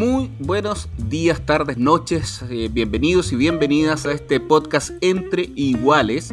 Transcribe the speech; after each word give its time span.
Muy 0.00 0.30
buenos 0.38 0.88
días, 0.96 1.44
tardes, 1.44 1.76
noches, 1.76 2.42
eh, 2.48 2.70
bienvenidos 2.72 3.34
y 3.34 3.36
bienvenidas 3.36 4.06
a 4.06 4.12
este 4.12 4.40
podcast 4.40 4.92
Entre 5.02 5.52
Iguales. 5.54 6.32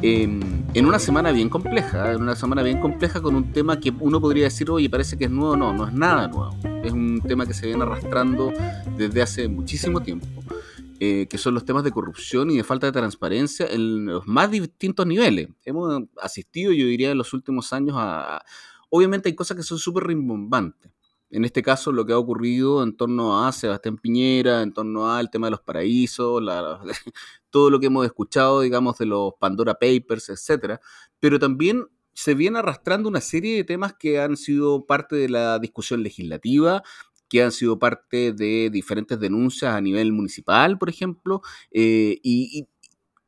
En, 0.00 0.64
en 0.72 0.86
una 0.86 0.98
semana 0.98 1.30
bien 1.30 1.50
compleja, 1.50 2.12
en 2.12 2.22
una 2.22 2.34
semana 2.36 2.62
bien 2.62 2.80
compleja 2.80 3.20
con 3.20 3.34
un 3.34 3.52
tema 3.52 3.78
que 3.78 3.92
uno 4.00 4.18
podría 4.18 4.44
decir, 4.44 4.70
oye, 4.70 4.88
parece 4.88 5.18
que 5.18 5.26
es 5.26 5.30
nuevo, 5.30 5.58
no, 5.58 5.74
no 5.74 5.86
es 5.86 5.92
nada 5.92 6.26
nuevo. 6.28 6.56
Es 6.82 6.92
un 6.92 7.20
tema 7.20 7.44
que 7.44 7.52
se 7.52 7.66
viene 7.66 7.82
arrastrando 7.82 8.50
desde 8.96 9.20
hace 9.20 9.46
muchísimo 9.46 10.00
tiempo. 10.00 10.26
Eh, 10.98 11.26
que 11.28 11.36
son 11.36 11.52
los 11.52 11.66
temas 11.66 11.84
de 11.84 11.90
corrupción 11.90 12.50
y 12.50 12.56
de 12.56 12.64
falta 12.64 12.86
de 12.86 12.92
transparencia 12.92 13.66
en 13.66 14.06
los 14.06 14.26
más 14.26 14.50
distintos 14.50 15.06
niveles. 15.06 15.50
Hemos 15.66 16.04
asistido, 16.18 16.72
yo 16.72 16.86
diría, 16.86 17.10
en 17.10 17.18
los 17.18 17.34
últimos 17.34 17.74
años 17.74 17.94
a... 17.98 18.42
Obviamente 18.88 19.28
hay 19.28 19.34
cosas 19.34 19.58
que 19.58 19.62
son 19.62 19.78
súper 19.78 20.04
rimbombantes. 20.04 20.90
En 21.32 21.46
este 21.46 21.62
caso, 21.62 21.92
lo 21.92 22.04
que 22.04 22.12
ha 22.12 22.18
ocurrido 22.18 22.82
en 22.82 22.94
torno 22.94 23.44
a 23.44 23.50
Sebastián 23.52 23.96
Piñera, 23.96 24.60
en 24.60 24.74
torno 24.74 25.10
al 25.10 25.30
tema 25.30 25.46
de 25.46 25.52
los 25.52 25.62
paraísos, 25.62 26.42
la, 26.42 26.78
todo 27.50 27.70
lo 27.70 27.80
que 27.80 27.86
hemos 27.86 28.04
escuchado, 28.04 28.60
digamos, 28.60 28.98
de 28.98 29.06
los 29.06 29.32
Pandora 29.40 29.74
Papers, 29.74 30.28
etcétera. 30.28 30.78
Pero 31.20 31.38
también 31.38 31.86
se 32.12 32.34
viene 32.34 32.58
arrastrando 32.58 33.08
una 33.08 33.22
serie 33.22 33.56
de 33.56 33.64
temas 33.64 33.94
que 33.94 34.20
han 34.20 34.36
sido 34.36 34.84
parte 34.84 35.16
de 35.16 35.30
la 35.30 35.58
discusión 35.58 36.02
legislativa, 36.02 36.82
que 37.30 37.42
han 37.42 37.50
sido 37.50 37.78
parte 37.78 38.34
de 38.34 38.68
diferentes 38.70 39.18
denuncias 39.18 39.74
a 39.74 39.80
nivel 39.80 40.12
municipal, 40.12 40.76
por 40.76 40.90
ejemplo, 40.90 41.40
eh, 41.70 42.18
y, 42.22 42.58
y, 42.58 42.68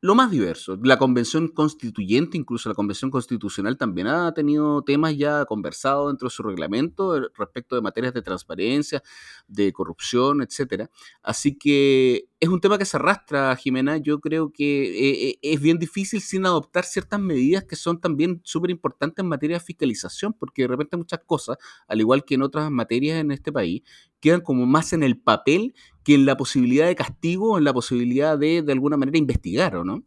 lo 0.05 0.15
más 0.15 0.31
diverso. 0.31 0.79
La 0.83 0.99
convención 0.99 1.49
constituyente, 1.49 2.37
incluso 2.37 2.69
la 2.69 2.75
convención 2.75 3.11
constitucional, 3.11 3.79
también 3.79 4.07
ha 4.07 4.35
tenido 4.35 4.83
temas 4.83 5.17
ya 5.17 5.47
conversados 5.47 6.09
dentro 6.09 6.29
de 6.29 6.31
su 6.31 6.43
reglamento 6.43 7.19
respecto 7.35 7.75
de 7.75 7.81
materias 7.81 8.13
de 8.13 8.21
transparencia, 8.21 9.03
de 9.49 9.73
corrupción, 9.73 10.43
etcétera. 10.43 10.91
Así 11.23 11.57
que 11.57 12.29
es 12.45 12.51
un 12.51 12.61
tema 12.61 12.79
que 12.79 12.85
se 12.85 12.97
arrastra, 12.97 13.57
Jimena. 13.57 13.97
Yo 13.97 14.21
creo 14.21 14.53
que 14.53 15.39
es 15.41 15.61
bien 15.61 15.79
difícil 15.79 16.21
sin 16.21 16.45
adoptar 16.45 16.85
ciertas 16.85 17.19
medidas 17.19 17.65
que 17.65 17.75
son 17.75 18.01
también 18.01 18.41
súper 18.45 18.71
importantes 18.71 19.23
en 19.23 19.29
materia 19.29 19.59
de 19.59 19.65
fiscalización, 19.65 20.35
porque 20.35 20.63
de 20.63 20.69
repente 20.69 20.97
muchas 20.97 21.21
cosas, 21.25 21.57
al 21.89 22.01
igual 22.01 22.25
que 22.25 22.35
en 22.35 22.43
otras 22.43 22.71
materias 22.71 23.19
en 23.19 23.31
este 23.31 23.51
país, 23.51 23.83
quedan 24.21 24.43
como 24.43 24.67
más 24.67 24.93
en 24.93 25.03
el 25.03 25.19
papel 25.19 25.75
que 26.03 26.15
en 26.15 26.27
la 26.27 26.37
posibilidad 26.37 26.87
de 26.87 26.95
castigo 26.95 27.53
o 27.53 27.59
en 27.59 27.65
la 27.65 27.73
posibilidad 27.73 28.39
de, 28.39 28.63
de 28.63 28.73
alguna 28.73 28.97
manera, 28.97 29.17
investigar, 29.17 29.77
¿o 29.77 29.85
no? 29.85 30.05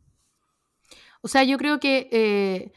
O 1.22 1.27
sea, 1.27 1.44
yo 1.44 1.57
creo 1.57 1.79
que 1.79 2.07
eh, 2.11 2.72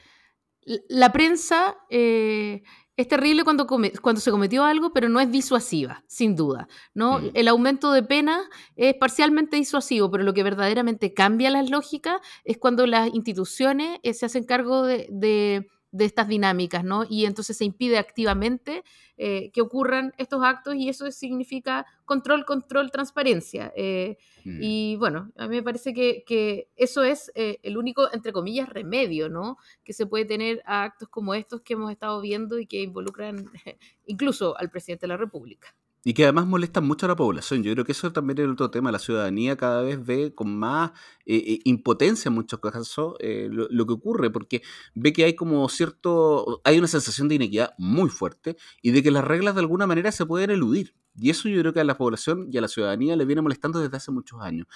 la 0.89 1.12
prensa 1.12 1.77
eh, 1.91 2.62
es 3.01 3.09
terrible 3.09 3.45
cuando, 3.45 3.67
come, 3.67 3.93
cuando 3.93 4.20
se 4.20 4.31
cometió 4.31 4.65
algo, 4.65 4.93
pero 4.93 5.09
no 5.09 5.20
es 5.20 5.31
disuasiva, 5.31 6.05
sin 6.06 6.37
duda. 6.37 6.69
¿no? 6.95 7.19
Mm. 7.19 7.31
El 7.34 7.48
aumento 7.48 7.92
de 7.92 8.03
pena 8.03 8.42
es 8.77 8.95
parcialmente 8.95 9.57
disuasivo, 9.57 10.11
pero 10.11 10.24
lo 10.24 10.35
que 10.35 10.42
verdaderamente 10.42 11.14
cambia 11.14 11.51
las 11.51 11.70
lógicas 11.70 12.20
es 12.45 12.58
cuando 12.58 12.86
las 12.86 13.13
instituciones 13.14 13.98
eh, 14.02 14.14
se 14.14 14.27
hacen 14.27 14.45
cargo 14.45 14.85
de, 14.85 15.07
de 15.11 15.69
de 15.92 16.05
estas 16.05 16.28
dinámicas, 16.28 16.84
¿no? 16.84 17.05
Y 17.08 17.24
entonces 17.24 17.56
se 17.56 17.64
impide 17.64 17.98
activamente 17.98 18.84
eh, 19.17 19.51
que 19.52 19.61
ocurran 19.61 20.12
estos 20.18 20.42
actos 20.45 20.77
y 20.77 20.89
eso 20.89 21.11
significa 21.11 21.84
control, 22.05 22.45
control, 22.45 22.90
transparencia. 22.90 23.73
Eh, 23.77 24.17
mm. 24.45 24.58
Y 24.62 24.96
bueno, 24.96 25.33
a 25.36 25.48
mí 25.48 25.56
me 25.56 25.62
parece 25.62 25.92
que, 25.92 26.23
que 26.24 26.68
eso 26.77 27.02
es 27.02 27.33
eh, 27.34 27.58
el 27.62 27.77
único, 27.77 28.12
entre 28.12 28.33
comillas, 28.33 28.68
remedio, 28.68 29.29
¿no? 29.29 29.56
Que 29.84 29.92
se 29.92 30.06
puede 30.06 30.24
tener 30.24 30.62
a 30.64 30.84
actos 30.84 31.08
como 31.08 31.34
estos 31.34 31.61
que 31.62 31.74
hemos 31.74 31.90
estado 31.90 32.20
viendo 32.20 32.58
y 32.58 32.67
que 32.67 32.83
involucran 32.83 33.50
incluso 34.06 34.56
al 34.56 34.70
presidente 34.70 35.05
de 35.05 35.08
la 35.08 35.17
República. 35.17 35.74
Y 36.02 36.14
que 36.14 36.24
además 36.24 36.46
molestan 36.46 36.86
mucho 36.86 37.05
a 37.05 37.11
la 37.11 37.16
población. 37.16 37.62
Yo 37.62 37.72
creo 37.72 37.84
que 37.84 37.92
eso 37.92 38.11
también 38.11 38.38
es 38.38 38.48
otro 38.48 38.70
tema. 38.70 38.90
La 38.90 38.98
ciudadanía 38.98 39.56
cada 39.56 39.83
vez 39.83 40.05
ve 40.05 40.34
con 40.34 40.58
más 40.58 40.92
eh, 41.27 41.36
eh, 41.36 41.58
impotencia 41.64 42.30
en 42.30 42.34
muchos 42.34 42.58
casos 42.61 43.14
eh, 43.18 43.48
lo, 43.50 43.66
lo, 43.68 43.86
que 43.86 43.92
ocurre, 43.92 44.30
porque 44.30 44.62
ve 44.94 45.12
que 45.12 45.24
hay 45.24 45.34
como 45.34 45.68
cierto, 45.68 46.62
hay 46.64 46.78
una 46.78 46.88
sensación 46.88 47.28
de 47.28 47.34
inequidad 47.34 47.74
muy 47.77 48.08
fuerte 48.08 48.56
y 48.80 48.92
de 48.92 49.02
que 49.02 49.11
las 49.11 49.24
reglas 49.24 49.55
de 49.55 49.61
alguna 49.61 49.86
manera 49.86 50.11
se 50.11 50.24
pueden 50.24 50.50
eludir. 50.50 50.94
Y 51.18 51.28
eso 51.28 51.48
yo 51.48 51.61
creo 51.61 51.74
que 51.74 51.80
a 51.80 51.84
la 51.84 51.98
población 51.98 52.48
y 52.50 52.56
a 52.56 52.62
la 52.62 52.68
ciudadanía 52.68 53.14
le 53.17 53.27
viene 53.27 53.42
molestando 53.42 53.78
desde 53.78 53.96
hace 53.96 54.11
muchos 54.11 54.40
años. 54.40 54.67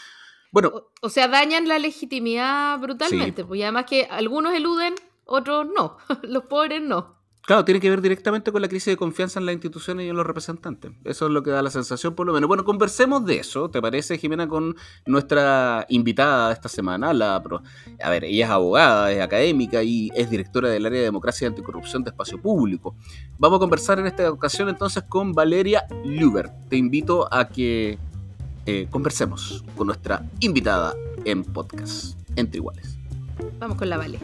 Bueno, 0.53 0.69
o, 0.69 0.93
o 1.01 1.09
sea, 1.09 1.27
dañan 1.27 1.69
la 1.69 1.79
legitimidad 1.79 2.79
brutalmente, 2.79 3.43
sí. 3.43 3.49
pues 3.49 3.61
y 3.61 3.63
además 3.63 3.87
que 3.87 4.05
algunos 4.05 4.55
eluden, 4.55 4.95
otros 5.25 5.67
no, 5.75 5.97
los 6.23 6.45
pobres 6.45 6.83
no. 6.83 7.24
Claro, 7.47 7.63
tiene 7.65 7.79
que 7.79 7.91
ver 7.91 8.01
directamente 8.01 8.51
con 8.53 8.63
la 8.63 8.69
crisis 8.69 8.93
de 8.93 8.97
confianza 8.97 9.39
en 9.39 9.45
las 9.45 9.53
instituciones 9.53 10.07
y 10.07 10.09
en 10.09 10.17
los 10.17 10.27
representantes. 10.27 10.93
Eso 11.05 11.27
es 11.27 11.31
lo 11.31 11.43
que 11.43 11.51
da 11.51 11.61
la 11.61 11.71
sensación, 11.71 12.15
por 12.15 12.27
lo 12.27 12.33
menos. 12.33 12.49
Bueno, 12.49 12.65
conversemos 12.65 13.27
de 13.27 13.37
eso, 13.37 13.69
¿te 13.69 13.83
parece, 13.83 14.17
Jimena, 14.17 14.49
con 14.49 14.75
nuestra 15.05 15.85
invitada 15.91 16.53
esta 16.53 16.71
semana? 16.71 17.13
La, 17.13 17.37
a 17.37 18.11
ver, 18.11 18.25
ella 18.25 18.47
es 18.47 18.51
abogada, 18.51 19.13
es 19.13 19.21
académica 19.21 19.83
y 19.83 20.11
es 20.15 20.31
directora 20.31 20.71
del 20.71 20.87
área 20.87 21.01
de 21.01 21.05
democracia 21.05 21.45
y 21.45 21.49
anticorrupción 21.49 22.03
de 22.03 22.11
espacio 22.11 22.41
público. 22.41 22.97
Vamos 23.39 23.59
a 23.59 23.61
conversar 23.61 23.99
en 23.99 24.07
esta 24.07 24.31
ocasión 24.31 24.71
entonces 24.71 25.03
con 25.03 25.35
Valeria 25.35 25.85
Lubert. 26.03 26.51
Te 26.71 26.77
invito 26.77 27.29
a 27.31 27.49
que 27.49 27.99
eh, 28.65 28.87
conversemos 28.91 29.63
con 29.77 29.89
nuestra 29.89 30.25
invitada 30.41 30.95
en 31.27 31.45
podcast, 31.45 32.19
entre 32.37 32.57
iguales. 32.57 32.97
Vamos 33.59 33.77
con 33.77 33.91
la 33.91 33.99
Vale. 33.99 34.19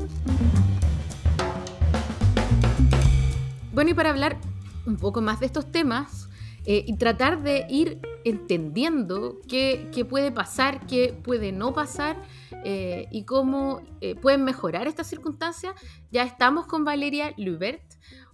Bueno, 3.73 3.91
y 3.91 3.95
para 3.95 4.11
hablar 4.11 4.37
un 4.85 4.97
poco 4.97 5.21
más 5.21 5.39
de 5.39 5.47
estos 5.47 5.71
temas 5.71 6.29
eh, 6.67 6.85
y 6.89 6.97
tratar 6.97 7.43
de 7.43 7.67
ir 7.69 8.01
entendiendo 8.25 9.41
qué, 9.49 9.89
qué, 9.95 10.05
puede 10.05 10.33
pasar, 10.33 10.87
qué 10.89 11.15
puede 11.23 11.53
no 11.53 11.73
pasar 11.73 12.21
eh, 12.65 13.07
y 13.13 13.25
cómo 13.25 13.83
eh, 14.01 14.17
pueden 14.17 14.45
mejorar 14.45 14.89
estas 14.89 15.07
circunstancias, 15.07 15.75
ya 16.11 16.25
estamos 16.25 16.67
con 16.67 16.85
Valeria 16.85 17.33
Lubert. 17.37 17.83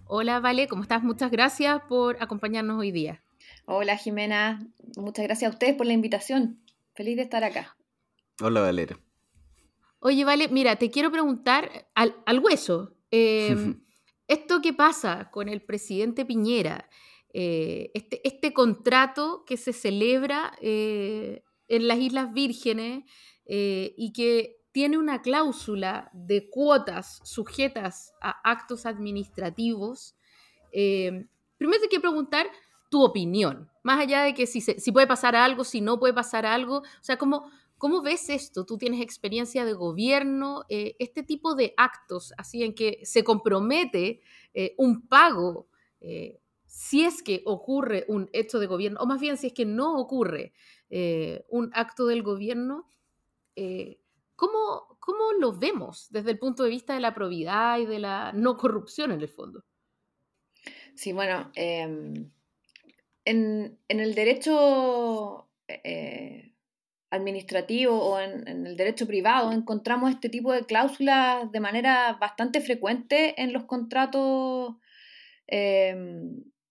Hola, 0.05 0.39
Vale, 0.39 0.67
¿cómo 0.67 0.81
estás? 0.81 1.03
Muchas 1.03 1.29
gracias 1.29 1.81
por 1.87 2.17
acompañarnos 2.19 2.79
hoy 2.79 2.91
día. 2.91 3.21
Hola, 3.65 3.95
Jimena. 3.95 4.65
Muchas 4.95 5.23
gracias 5.23 5.51
a 5.51 5.53
ustedes 5.53 5.75
por 5.75 5.85
la 5.85 5.93
invitación. 5.93 6.59
Feliz 6.95 7.15
de 7.15 7.21
estar 7.21 7.43
acá. 7.43 7.77
Hola, 8.41 8.61
Valeria. 8.61 8.97
Oye, 9.99 10.25
Vale, 10.25 10.47
mira, 10.47 10.77
te 10.77 10.89
quiero 10.89 11.11
preguntar 11.11 11.87
al, 11.93 12.15
al 12.25 12.39
hueso. 12.39 12.93
Eh, 13.09 13.55
esto 14.27 14.61
que 14.61 14.73
pasa 14.73 15.29
con 15.31 15.49
el 15.49 15.61
presidente 15.61 16.25
Piñera, 16.25 16.89
eh, 17.33 17.91
este, 17.93 18.25
este, 18.27 18.53
contrato 18.53 19.43
que 19.45 19.57
se 19.57 19.73
celebra 19.73 20.53
eh, 20.61 21.43
en 21.67 21.87
las 21.87 21.99
Islas 21.99 22.33
Vírgenes 22.33 23.03
eh, 23.45 23.93
y 23.97 24.13
que 24.13 24.57
tiene 24.71 24.97
una 24.97 25.21
cláusula 25.21 26.09
de 26.13 26.49
cuotas 26.49 27.19
sujetas 27.23 28.13
a 28.21 28.39
actos 28.43 28.85
administrativos, 28.85 30.15
primero 30.71 31.81
te 31.81 31.87
quiero 31.87 32.01
preguntar 32.01 32.47
tu 32.89 33.03
opinión, 33.03 33.69
más 33.83 33.99
allá 33.99 34.23
de 34.23 34.33
que 34.33 34.45
si, 34.45 34.61
se, 34.61 34.79
si 34.79 34.91
puede 34.91 35.07
pasar 35.07 35.35
algo, 35.35 35.63
si 35.63 35.81
no 35.81 35.99
puede 35.99 36.13
pasar 36.13 36.45
algo, 36.45 36.77
o 36.79 37.03
sea, 37.03 37.17
¿cómo, 37.17 37.49
¿Cómo 37.77 38.01
ves 38.01 38.29
esto? 38.29 38.65
Tú 38.65 38.77
tienes 38.77 39.01
experiencia 39.01 39.63
de 39.63 39.73
gobierno, 39.73 40.65
eh, 40.67 40.95
este 40.97 41.21
tipo 41.21 41.53
de 41.53 41.75
actos, 41.77 42.33
así 42.37 42.63
en 42.63 42.73
que 42.73 42.99
se 43.03 43.23
compromete 43.23 44.21
eh, 44.55 44.73
un 44.77 45.07
pago, 45.07 45.67
eh, 46.01 46.39
si 46.65 47.03
es 47.03 47.21
que 47.21 47.43
ocurre 47.45 48.05
un 48.07 48.29
hecho 48.33 48.59
de 48.59 48.65
gobierno, 48.65 48.99
o 48.99 49.05
más 49.05 49.19
bien 49.21 49.37
si 49.37 49.47
es 49.47 49.53
que 49.53 49.65
no 49.65 49.95
ocurre 49.97 50.53
un 51.49 51.69
acto 51.73 52.05
del 52.05 52.23
gobierno, 52.23 52.87
¿cómo, 54.35 54.97
¿cómo, 54.99 55.33
lo 55.37 55.51
vemos 55.51 56.07
desde 56.11 56.31
el 56.31 56.39
punto 56.39 56.63
de 56.63 56.69
vista 56.69 56.93
de 56.93 57.01
la 57.01 57.13
probidad 57.13 57.79
y 57.79 57.85
de 57.85 57.99
la 57.99 58.31
no 58.31 58.55
corrupción 58.55 59.11
en 59.11 59.19
el 59.19 59.27
fondo? 59.27 59.65
Sí, 60.95 61.11
bueno, 61.11 61.51
em, 61.55 62.31
en, 63.25 63.77
el 63.89 64.15
derecho 64.15 65.49
administrativo 67.09 67.97
o 67.97 68.19
en, 68.19 68.67
el 68.67 68.75
derecho 68.75 69.07
privado 69.07 69.51
encontramos 69.51 70.11
este 70.11 70.29
tipo 70.29 70.51
de 70.51 70.65
cláusulas 70.65 71.51
de 71.51 71.59
manera 71.59 72.17
bastante 72.19 72.61
frecuente 72.61 73.41
en 73.41 73.53
los 73.53 73.65
contratos 73.65 74.75
eh, 75.47 75.95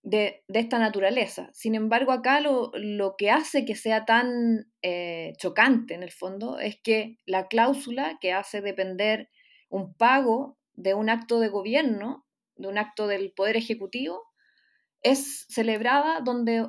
de, 0.07 0.45
esta 0.49 0.79
naturaleza. 0.79 1.51
Sin 1.53 1.75
embargo, 1.75 2.13
acá 2.13 2.41
lo, 2.41 2.71
que 3.19 3.31
hace 3.31 3.65
que 3.65 3.75
sea 3.75 4.05
tan 4.05 4.71
eh, 4.83 5.33
chocante 5.39 5.95
en 5.95 6.05
el 6.05 6.13
fondo 6.13 6.61
es 6.61 6.77
que 6.81 7.19
la 7.27 7.49
cláusula 7.49 8.17
que 8.21 8.33
hace 8.33 8.61
depender 8.61 9.29
un 9.69 9.95
pago 9.95 10.59
de 10.75 10.95
un 10.95 11.11
acto 11.11 11.41
de 11.41 11.49
gobierno, 11.49 12.25
de 12.55 12.69
un 12.69 12.79
acto 12.79 13.09
del 13.09 13.33
Poder 13.33 13.57
Ejecutivo, 13.57 14.23
es 15.03 15.45
celebrada 15.49 16.21
donde, 16.21 16.69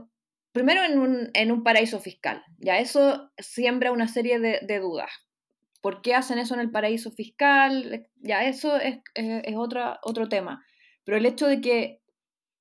primero 0.58 0.82
en 0.84 1.52
un, 1.52 1.64
paraíso 1.64 2.00
fiscal. 2.00 2.44
Ya 2.58 2.80
eso 2.80 3.32
siembra 3.38 3.92
una 3.92 4.08
serie 4.08 4.40
de, 4.40 4.80
dudas. 4.80 5.12
¿Por 5.82 6.02
qué 6.02 6.16
hacen 6.16 6.40
eso 6.40 6.56
en 6.56 6.60
el 6.60 6.72
paraíso 6.72 7.12
fiscal? 7.12 8.08
Ya 8.16 8.44
eso 8.44 8.78
es, 8.78 9.00
otro 9.56 10.30
tema. 10.30 10.66
Pero 11.04 11.18
el 11.18 11.26
hecho 11.28 11.48
de 11.48 11.62
que 11.62 12.02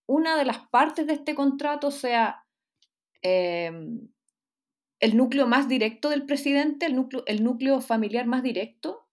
una 0.07 0.37
de 0.37 0.45
las 0.45 0.59
partes 0.69 1.07
de 1.07 1.15
este 1.15 1.35
contrato 1.35 1.91
sea 1.91 2.45
em, 3.23 4.09
el 5.01 5.17
núcleo 5.17 5.47
más 5.47 5.67
directo 5.67 6.11
del 6.11 6.27
presidente, 6.27 6.87
el 6.87 6.95
núcleo, 6.95 7.25
el 7.27 7.43
núcleo 7.43 7.81
familiar 7.81 8.27
más 8.27 8.43
directo, 8.43 9.09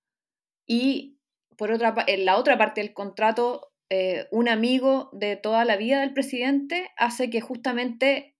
y 0.66 1.18
por 1.58 1.72
otra 1.72 1.96
en 2.08 2.26
la 2.26 2.38
otra 2.38 2.58
parte 2.58 2.82
del 2.82 2.94
contrato, 2.94 3.74
eh, 3.90 4.28
un 4.32 4.50
amigo 4.50 5.10
de 5.14 5.36
toda 5.36 5.66
la 5.66 5.78
vida 5.78 6.02
del 6.02 6.14
presidente 6.14 6.90
hace 6.98 7.30
que 7.30 7.42
justamente 7.42 8.33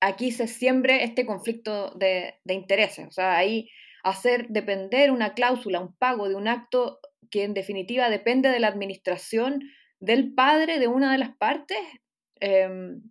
aquí 0.00 0.30
se 0.30 0.46
siembre 0.46 1.04
este 1.04 1.26
conflicto 1.26 1.90
de, 1.90 2.34
intereses. 2.46 3.06
O 3.06 3.10
sea, 3.10 3.36
ahí 3.36 3.70
hacer 4.02 4.46
depender 4.48 5.10
una 5.10 5.34
cláusula, 5.34 5.80
un 5.80 5.94
pago 5.96 6.28
de 6.28 6.34
un 6.34 6.48
acto 6.48 7.00
que 7.30 7.44
en 7.44 7.54
definitiva 7.54 8.10
depende 8.10 8.48
de 8.48 8.60
la 8.60 8.68
administración 8.68 9.60
del 10.00 10.34
padre 10.34 10.78
de 10.78 10.88
una 10.88 11.12
de 11.12 11.18
las 11.18 11.36
partes 11.36 11.78
em, 12.40 13.02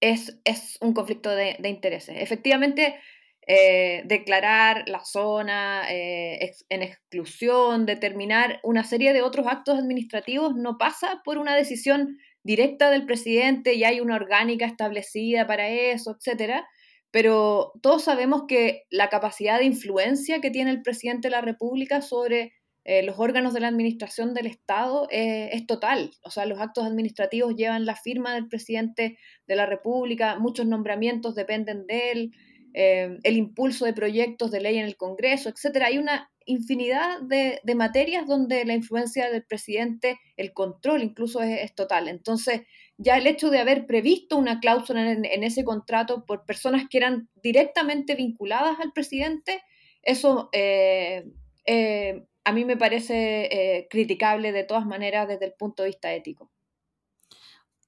es, 0.00 0.78
un 0.80 0.94
conflicto 0.94 1.30
de, 1.30 1.56
intereses. 1.64 2.16
Efectivamente, 2.18 2.98
eh, 3.46 4.02
declarar 4.06 4.88
la 4.88 5.04
zona 5.04 5.84
eh, 5.90 6.52
en 6.68 6.82
exclusión, 6.82 7.86
determinar 7.86 8.60
una 8.62 8.84
serie 8.84 9.12
de 9.12 9.22
otros 9.22 9.46
actos 9.46 9.78
administrativos 9.78 10.54
no 10.54 10.78
pasa 10.78 11.20
por 11.24 11.38
una 11.38 11.54
decisión 11.54 12.18
directa 12.48 12.90
del 12.90 13.04
presidente 13.04 13.74
y 13.74 13.84
hay 13.84 14.00
una 14.00 14.16
orgánica 14.16 14.64
establecida 14.64 15.46
para 15.46 15.68
eso, 15.68 16.16
etcétera. 16.16 16.66
Pero 17.10 17.72
todos 17.82 18.04
sabemos 18.04 18.44
que 18.48 18.84
la 18.88 19.10
capacidad 19.10 19.58
de 19.58 19.66
influencia 19.66 20.40
que 20.40 20.50
tiene 20.50 20.70
el 20.70 20.80
presidente 20.80 21.28
de 21.28 21.32
la 21.32 21.42
República 21.42 22.00
sobre 22.00 22.54
eh, 22.84 23.02
los 23.02 23.18
órganos 23.18 23.52
de 23.52 23.60
la 23.60 23.68
administración 23.68 24.32
del 24.32 24.46
Estado 24.46 25.08
eh, 25.10 25.50
es 25.52 25.66
total. 25.66 26.10
O 26.22 26.30
sea, 26.30 26.46
los 26.46 26.58
actos 26.58 26.86
administrativos 26.86 27.54
llevan 27.54 27.84
la 27.84 27.96
firma 27.96 28.32
del 28.32 28.48
presidente 28.48 29.18
de 29.46 29.56
la 29.56 29.66
República, 29.66 30.38
muchos 30.38 30.64
nombramientos 30.64 31.34
dependen 31.34 31.86
de 31.86 32.12
él, 32.12 32.30
eh, 32.80 33.18
el 33.24 33.36
impulso 33.36 33.84
de 33.84 33.92
proyectos 33.92 34.50
de 34.50 34.60
ley 34.60 34.78
en 34.78 34.84
el 34.84 34.96
Congreso, 34.96 35.48
etc. 35.48 35.82
Hay 35.84 35.98
una 35.98 36.30
infinidad 36.46 37.20
de, 37.20 37.60
materias 37.74 38.26
donde 38.26 38.64
la 38.64 38.74
influencia 38.74 39.30
del 39.30 39.42
presidente, 39.42 40.18
el 40.36 40.52
control 40.52 41.02
incluso 41.02 41.42
es, 41.42 41.74
total. 41.74 42.08
Entonces, 42.08 42.62
ya 42.96 43.18
el 43.18 43.26
hecho 43.26 43.50
de 43.50 43.58
haber 43.58 43.86
previsto 43.86 44.36
una 44.36 44.60
cláusula 44.60 45.10
en, 45.10 45.42
ese 45.42 45.64
contrato 45.64 46.24
por 46.24 46.44
personas 46.46 46.84
que 46.88 46.98
eran 46.98 47.28
directamente 47.42 48.14
vinculadas 48.14 48.78
al 48.80 48.92
presidente, 48.92 49.60
eso 50.02 50.50
a 52.48 52.52
mí 52.52 52.64
me 52.64 52.78
parece 52.78 53.48
eh, 53.52 53.88
criticable 53.90 54.52
de 54.52 54.64
todas 54.64 54.86
maneras 54.86 55.28
desde 55.28 55.44
el 55.44 55.52
punto 55.52 55.82
de 55.82 55.90
vista 55.90 56.14
ético. 56.14 56.50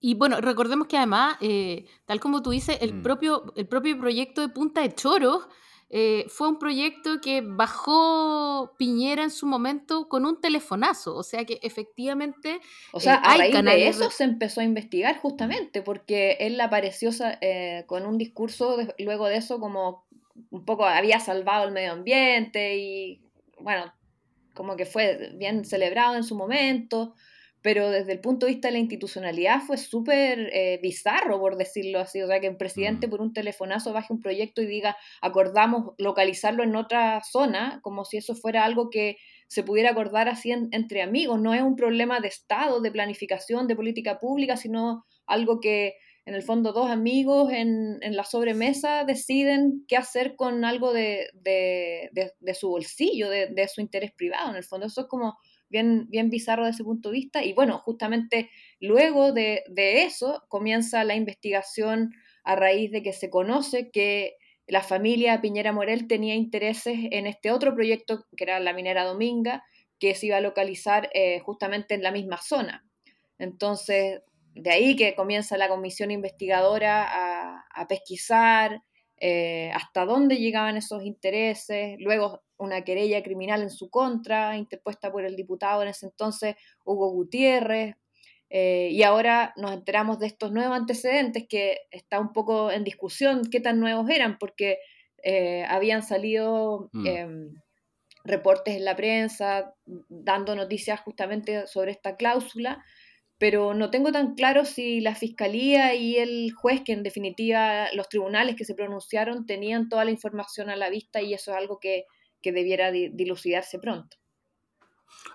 Y 0.00 0.14
bueno, 0.14 0.40
recordemos 0.40 0.86
que 0.86 0.96
además, 0.96 1.36
eh, 1.40 1.84
tal 2.06 2.20
como 2.20 2.42
tú 2.42 2.50
dices, 2.50 2.78
el, 2.80 2.94
mm. 2.94 3.02
propio, 3.02 3.52
el 3.54 3.68
propio 3.68 3.98
proyecto 3.98 4.40
de 4.40 4.48
Punta 4.48 4.80
de 4.80 4.94
Choros 4.94 5.46
eh, 5.90 6.24
fue 6.28 6.48
un 6.48 6.58
proyecto 6.58 7.20
que 7.20 7.42
bajó 7.44 8.74
Piñera 8.78 9.22
en 9.24 9.30
su 9.30 9.46
momento 9.46 10.08
con 10.08 10.24
un 10.24 10.40
telefonazo. 10.40 11.14
O 11.16 11.22
sea 11.22 11.44
que 11.44 11.58
efectivamente. 11.62 12.60
O 12.92 13.00
sea, 13.00 13.16
a 13.16 13.36
raíz 13.36 13.52
de 13.52 13.88
eso 13.88 14.10
se 14.10 14.24
empezó 14.24 14.60
a 14.60 14.64
investigar 14.64 15.18
justamente, 15.18 15.82
porque 15.82 16.38
él 16.40 16.60
apareció 16.60 17.10
con 17.86 18.06
un 18.06 18.16
discurso 18.16 18.78
luego 18.98 19.26
de 19.26 19.36
eso 19.36 19.60
como 19.60 20.06
un 20.50 20.64
poco 20.64 20.86
había 20.86 21.20
salvado 21.20 21.66
el 21.66 21.72
medio 21.72 21.92
ambiente 21.92 22.76
y 22.78 23.20
bueno, 23.58 23.92
como 24.54 24.76
que 24.76 24.86
fue 24.86 25.32
bien 25.34 25.64
celebrado 25.64 26.16
en 26.16 26.24
su 26.24 26.34
momento, 26.34 27.14
pero 27.62 27.90
desde 27.90 28.12
el 28.12 28.20
punto 28.20 28.46
de 28.46 28.52
vista 28.52 28.68
de 28.68 28.72
la 28.72 28.78
institucionalidad 28.78 29.60
fue 29.60 29.76
súper 29.76 30.50
eh, 30.52 30.78
bizarro, 30.82 31.38
por 31.38 31.56
decirlo 31.56 32.00
así. 32.00 32.22
O 32.22 32.26
sea, 32.26 32.40
que 32.40 32.46
el 32.46 32.56
presidente 32.56 33.06
mm. 33.06 33.10
por 33.10 33.20
un 33.20 33.32
telefonazo 33.32 33.92
baje 33.92 34.12
un 34.12 34.20
proyecto 34.20 34.62
y 34.62 34.66
diga, 34.66 34.96
acordamos 35.20 35.94
localizarlo 35.98 36.62
en 36.62 36.74
otra 36.74 37.20
zona, 37.22 37.80
como 37.82 38.04
si 38.04 38.16
eso 38.16 38.34
fuera 38.34 38.64
algo 38.64 38.88
que 38.88 39.18
se 39.46 39.62
pudiera 39.62 39.90
acordar 39.90 40.28
así 40.28 40.52
entre 40.52 41.02
amigos. 41.02 41.40
No 41.40 41.52
es 41.52 41.62
un 41.62 41.76
problema 41.76 42.20
de 42.20 42.28
Estado, 42.28 42.80
de 42.80 42.90
planificación, 42.90 43.66
de 43.66 43.76
política 43.76 44.18
pública, 44.18 44.56
sino 44.56 45.04
algo 45.26 45.60
que 45.60 45.96
en 46.26 46.34
el 46.34 46.42
fondo 46.42 46.72
dos 46.72 46.90
amigos 46.90 47.52
en, 47.52 47.98
la 48.02 48.24
sobremesa 48.24 49.04
deciden 49.04 49.84
qué 49.88 49.96
hacer 49.96 50.36
con 50.36 50.64
algo 50.64 50.92
de, 50.92 51.28
su 52.54 52.68
bolsillo, 52.68 53.28
de, 53.28 53.68
su 53.68 53.80
interés 53.80 54.12
privado. 54.12 54.50
En 54.50 54.56
el 54.56 54.64
fondo 54.64 54.86
eso 54.86 55.02
es 55.02 55.06
como 55.08 55.38
bien, 55.70 56.06
bien 56.08 56.28
bizarro 56.28 56.64
desde 56.64 56.76
ese 56.76 56.84
punto 56.84 57.08
de 57.08 57.14
vista. 57.14 57.44
Y 57.44 57.52
bueno, 57.52 57.78
justamente 57.78 58.50
luego 58.80 59.32
de, 59.32 59.62
eso 59.76 60.44
comienza 60.48 61.04
la 61.04 61.14
investigación 61.14 62.12
a 62.44 62.56
raíz 62.56 62.90
de 62.90 63.02
que 63.02 63.12
se 63.12 63.30
conoce 63.30 63.90
que 63.90 64.36
la 64.66 64.82
familia 64.82 65.40
Piñera 65.40 65.72
Morel 65.72 66.06
tenía 66.06 66.34
intereses 66.34 66.98
en 67.10 67.26
este 67.26 67.50
otro 67.50 67.74
proyecto 67.74 68.26
que 68.36 68.44
era 68.44 68.60
la 68.60 68.72
minera 68.72 69.04
Dominga, 69.04 69.64
que 69.98 70.14
se 70.14 70.26
iba 70.26 70.36
a 70.36 70.40
localizar 70.40 71.10
eh, 71.14 71.40
justamente 71.40 71.94
en 71.94 72.02
la 72.02 72.12
misma 72.12 72.38
zona. 72.38 72.84
Entonces, 73.38 74.22
de 74.54 74.70
ahí 74.70 74.96
que 74.96 75.14
comienza 75.14 75.56
la 75.56 75.68
comisión 75.68 76.10
investigadora 76.10 77.08
a, 77.10 77.86
pesquisar 77.88 78.82
eh, 79.16 79.70
hasta 79.74 80.04
dónde 80.04 80.36
llegaban 80.36 80.76
esos 80.76 81.02
intereses, 81.02 81.96
luego 81.98 82.42
una 82.60 82.82
querella 82.82 83.22
criminal 83.22 83.62
en 83.62 83.70
su 83.70 83.90
contra, 83.90 84.56
interpuesta 84.56 85.10
por 85.10 85.24
el 85.24 85.34
diputado 85.34 85.82
en 85.82 85.88
ese 85.88 86.06
entonces, 86.06 86.56
Hugo 86.84 87.10
Gutiérrez, 87.10 87.96
eh, 88.50 88.88
y 88.90 89.04
ahora 89.04 89.54
nos 89.56 89.72
enteramos 89.72 90.18
de 90.18 90.26
estos 90.26 90.50
nuevos 90.50 90.76
antecedentes 90.76 91.46
que 91.48 91.78
está 91.92 92.18
un 92.18 92.32
poco 92.32 92.70
en 92.72 92.82
discusión 92.82 93.42
qué 93.50 93.60
tan 93.60 93.78
nuevos 93.78 94.10
eran, 94.10 94.38
porque 94.38 94.78
eh, 95.22 95.64
habían 95.68 96.02
salido 96.02 96.90
mm. 96.92 97.06
em, 97.06 97.54
reportes 98.24 98.76
en 98.76 98.84
la 98.84 98.96
prensa 98.96 99.74
dando 100.08 100.56
noticias 100.56 101.00
justamente 101.00 101.66
sobre 101.68 101.92
esta 101.92 102.16
cláusula, 102.16 102.84
pero 103.38 103.72
no 103.72 103.90
tengo 103.90 104.10
tan 104.10 104.34
claro 104.34 104.64
si 104.64 105.00
la 105.00 105.14
fiscalía 105.14 105.94
y 105.94 106.16
el 106.16 106.52
juez, 106.52 106.82
que 106.84 106.92
en 106.92 107.04
definitiva 107.04 107.86
los 107.94 108.08
tribunales 108.08 108.56
que 108.56 108.64
se 108.64 108.74
pronunciaron 108.74 109.46
tenían 109.46 109.88
toda 109.88 110.04
la 110.04 110.10
información 110.10 110.70
a 110.70 110.76
la 110.76 110.90
vista 110.90 111.22
y 111.22 111.34
eso 111.34 111.52
es 111.52 111.56
algo 111.56 111.78
que, 111.78 112.04
debiera 112.42 112.90
dilucidarse 112.90 113.78
pronto. 113.78 114.16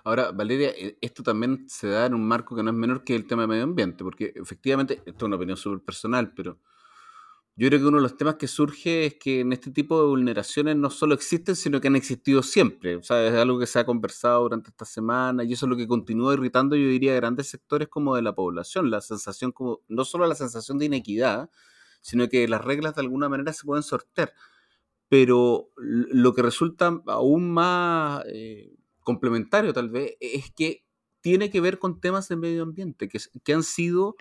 Ahora, 0.04 0.32
Valeria, 0.32 0.70
eh, 0.70 0.96
esto 1.00 1.22
también 1.22 1.68
se 1.68 1.88
da 1.88 2.06
en 2.06 2.14
un 2.14 2.26
marco 2.26 2.56
que 2.56 2.62
no 2.62 2.70
es 2.70 2.76
menor 2.76 3.04
que 3.04 3.14
el 3.14 3.26
tema 3.26 3.42
de 3.42 3.48
medio 3.48 3.64
ambiente, 3.64 4.04
porque 4.04 4.32
efectivamente, 4.34 5.02
esto 5.06 5.10
es 5.10 5.22
una 5.22 5.36
opinión 5.36 5.56
súper 5.56 5.84
personal, 5.84 6.32
pero 6.34 6.58
yo 7.58 7.68
creo 7.68 7.80
que 7.80 7.86
uno 7.86 7.96
de 7.96 8.02
los 8.02 8.18
temas 8.18 8.34
que 8.34 8.48
surge 8.48 9.06
es 9.06 9.14
que 9.14 9.40
en 9.40 9.50
este 9.50 9.70
tipo 9.70 9.98
de 9.98 10.08
vulneraciones 10.08 10.76
no 10.76 10.90
solo 10.90 11.14
existen, 11.14 11.56
sino 11.56 11.80
que 11.80 11.88
han 11.88 11.96
existido 11.96 12.42
siempre. 12.42 12.96
O 12.96 13.02
sea, 13.02 13.26
es 13.26 13.32
algo 13.32 13.58
que 13.58 13.66
se 13.66 13.78
ha 13.78 13.86
conversado 13.86 14.42
durante 14.42 14.68
esta 14.68 14.84
semana 14.84 15.42
y 15.42 15.54
eso 15.54 15.64
es 15.64 15.70
lo 15.70 15.76
que 15.76 15.88
continúa 15.88 16.34
irritando, 16.34 16.76
yo 16.76 16.86
diría, 16.86 17.14
grandes 17.14 17.48
sectores 17.48 17.88
como 17.88 18.14
de 18.14 18.20
la 18.20 18.34
población. 18.34 18.90
La 18.90 19.00
sensación 19.00 19.52
como, 19.52 19.80
no 19.88 20.04
solo 20.04 20.26
la 20.26 20.34
sensación 20.34 20.78
de 20.78 20.84
inequidad, 20.84 21.48
sino 22.02 22.28
que 22.28 22.46
las 22.46 22.62
reglas 22.62 22.94
de 22.94 23.00
alguna 23.00 23.30
manera 23.30 23.54
se 23.54 23.64
pueden 23.64 23.82
sortear. 23.82 24.34
Pero 25.08 25.70
lo 25.76 26.34
que 26.34 26.42
resulta 26.42 27.00
aún 27.06 27.50
más 27.52 28.24
eh, 28.32 28.74
complementario 29.00 29.72
tal 29.72 29.88
vez 29.88 30.16
es 30.20 30.50
que 30.50 30.84
tiene 31.20 31.50
que 31.50 31.60
ver 31.60 31.78
con 31.78 32.00
temas 32.00 32.28
de 32.28 32.36
medio 32.36 32.62
ambiente, 32.62 33.08
que, 33.08 33.18
que 33.44 33.52
han 33.52 33.62
sido 33.62 34.16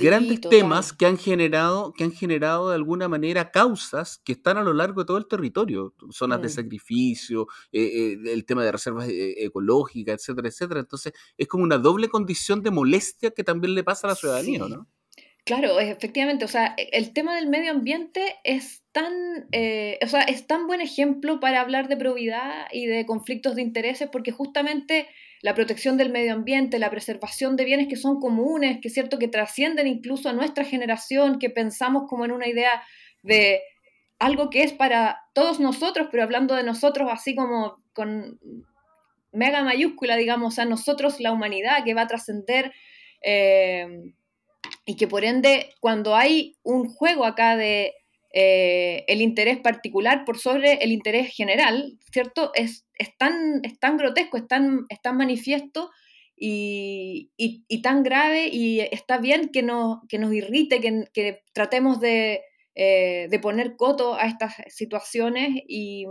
grandes 0.00 0.40
temas 0.40 0.92
que 0.92 1.06
han 1.06 1.16
generado, 1.16 1.92
que 1.92 2.04
han 2.04 2.12
generado 2.12 2.70
de 2.70 2.74
alguna 2.74 3.08
manera 3.08 3.50
causas 3.50 4.20
que 4.24 4.32
están 4.32 4.56
a 4.56 4.64
lo 4.64 4.72
largo 4.72 5.02
de 5.02 5.06
todo 5.06 5.18
el 5.18 5.26
territorio, 5.26 5.94
zonas 6.10 6.42
de 6.42 6.48
mm. 6.48 6.50
sacrificio, 6.50 7.46
eh, 7.72 7.82
eh, 7.82 8.32
el 8.32 8.44
tema 8.44 8.64
de 8.64 8.72
reservas 8.72 9.08
eh, 9.08 9.44
ecológicas, 9.44 10.20
etcétera, 10.20 10.48
etcétera. 10.48 10.80
Entonces, 10.80 11.12
es 11.36 11.46
como 11.46 11.64
una 11.64 11.78
doble 11.78 12.08
condición 12.08 12.62
de 12.62 12.70
molestia 12.70 13.30
que 13.30 13.44
también 13.44 13.74
le 13.74 13.84
pasa 13.84 14.06
a 14.06 14.10
la 14.10 14.16
ciudadanía, 14.16 14.66
¿no? 14.68 14.88
Claro, 15.46 15.78
efectivamente, 15.78 16.44
o 16.44 16.48
sea, 16.48 16.74
e, 16.76 16.88
el 16.92 17.12
tema 17.12 17.36
del 17.36 17.46
medio 17.46 17.70
ambiente 17.70 18.34
es 18.42 18.82
tan, 18.90 19.14
o 20.02 20.06
sea, 20.08 20.22
es 20.22 20.48
tan 20.48 20.66
buen 20.66 20.80
ejemplo 20.80 21.38
para 21.38 21.60
hablar 21.60 21.86
de 21.86 21.96
probidad 21.96 22.66
y 22.72 22.86
de 22.86 23.06
conflictos 23.06 23.54
de 23.54 23.62
intereses 23.62 24.08
porque 24.10 24.32
justamente 24.32 25.06
la 25.42 25.54
protección 25.54 25.96
del 25.96 26.10
medio 26.10 26.32
ambiente, 26.32 26.80
la 26.80 26.90
preservación 26.90 27.54
de 27.54 27.64
bienes 27.64 27.86
que 27.86 27.94
son 27.94 28.18
comunes, 28.18 28.78
que 28.82 28.88
es 28.88 28.94
cierto 28.94 29.20
que 29.20 29.28
trascienden 29.28 29.86
incluso 29.86 30.28
a 30.28 30.32
nuestra 30.32 30.64
generación, 30.64 31.38
que 31.38 31.48
pensamos 31.48 32.08
como 32.08 32.24
en 32.24 32.32
una 32.32 32.48
idea 32.48 32.82
de 33.22 33.60
algo 34.18 34.50
que 34.50 34.64
es 34.64 34.72
para 34.72 35.20
todos 35.32 35.60
nosotros, 35.60 36.08
pero 36.10 36.24
hablando 36.24 36.56
de 36.56 36.64
nosotros 36.64 37.08
así 37.12 37.36
como 37.36 37.84
con 37.92 38.40
mega 39.30 39.62
mayúscula, 39.62 40.16
digamos, 40.16 40.58
a 40.58 40.64
nosotros 40.64 41.20
la 41.20 41.30
humanidad 41.30 41.84
que 41.84 41.94
va 41.94 42.02
a 42.02 42.06
trascender 42.08 42.72
eh, 43.22 43.86
y 44.86 44.96
que 44.96 45.08
por 45.08 45.24
ende 45.24 45.74
cuando 45.80 46.14
hay 46.14 46.56
un 46.62 46.88
juego 46.88 47.26
acá 47.26 47.56
de 47.56 47.92
eh, 48.32 49.04
el 49.08 49.20
interés 49.20 49.58
particular 49.58 50.24
por 50.24 50.38
sobre 50.38 50.74
el 50.74 50.92
interés 50.92 51.34
general, 51.34 51.98
¿cierto? 52.12 52.52
Es, 52.54 52.86
es, 52.94 53.16
tan, 53.18 53.62
grotesco, 53.98 54.36
es 54.36 54.46
tan, 54.46 54.86
manifiesto 55.14 55.90
y, 56.36 57.30
tan 57.82 58.02
grave 58.02 58.48
y 58.52 58.80
está 58.80 59.18
bien 59.18 59.48
que, 59.48 59.66
que 60.08 60.18
nos 60.18 60.32
irrite, 60.32 60.80
que, 61.12 61.42
tratemos 61.52 61.98
de, 62.00 62.42
eh, 62.74 63.26
de, 63.28 63.38
poner 63.40 63.74
coto 63.76 64.14
a 64.14 64.26
estas 64.26 64.54
situaciones 64.68 65.62
y, 65.66 66.04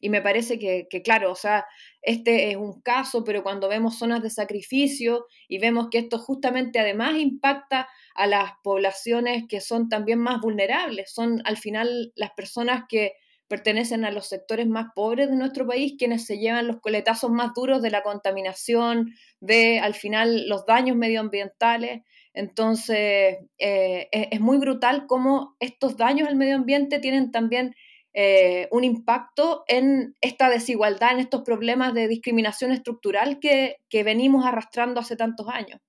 y 0.00 0.08
me 0.10 0.22
parece 0.22 0.58
que, 0.58 0.86
claro, 1.02 1.32
o 1.32 1.34
sea, 1.34 1.66
este 2.02 2.50
es 2.50 2.56
un 2.56 2.80
caso, 2.82 3.24
pero 3.24 3.42
cuando 3.42 3.68
vemos 3.68 3.98
zonas 3.98 4.22
de 4.22 4.30
sacrificio 4.30 5.26
y 5.48 5.58
vemos 5.58 5.88
que 5.90 5.98
esto 5.98 6.18
justamente 6.18 6.78
además 6.78 7.16
impacta 7.16 7.88
a 8.16 8.26
las 8.26 8.52
poblaciones 8.62 9.44
que 9.48 9.60
son 9.60 9.88
también 9.88 10.18
más 10.18 10.40
vulnerables, 10.40 11.12
son 11.12 11.42
al 11.44 11.56
final 11.56 12.12
las 12.16 12.30
personas 12.32 12.84
que 12.88 13.12
pertenecen 13.48 14.04
a 14.04 14.10
los 14.10 14.26
sectores 14.28 14.66
más 14.66 14.86
pobres 14.94 15.30
de 15.30 15.36
nuestro 15.36 15.66
país, 15.66 15.94
quienes 15.98 16.26
se 16.26 16.38
llevan 16.38 16.66
los 16.66 16.80
coletazos 16.80 17.30
más 17.30 17.52
duros 17.54 17.80
de 17.80 17.90
la 17.90 18.02
contaminación, 18.02 19.14
de 19.40 19.78
al 19.78 19.94
final 19.94 20.48
los 20.48 20.66
daños 20.66 20.96
medioambientales. 20.96 22.02
Entonces, 22.34 23.36
eh, 23.58 24.08
es 24.10 24.40
muy 24.40 24.58
brutal 24.58 25.06
cómo 25.06 25.56
estos 25.60 25.96
daños 25.96 26.28
al 26.28 26.36
medio 26.36 26.56
ambiente 26.56 26.98
tienen 26.98 27.30
también 27.30 27.74
eh, 28.18 28.66
un 28.70 28.82
impacto 28.82 29.64
en 29.68 30.16
esta 30.22 30.48
desigualdad, 30.48 31.12
en 31.12 31.20
estos 31.20 31.42
problemas 31.42 31.92
de 31.92 32.08
discriminación 32.08 32.72
estructural 32.72 33.38
que, 33.40 33.76
venimos 33.92 34.46
arrastrando 34.46 35.00
hace 35.00 35.16
tantos 35.16 35.46
años. 35.50 35.80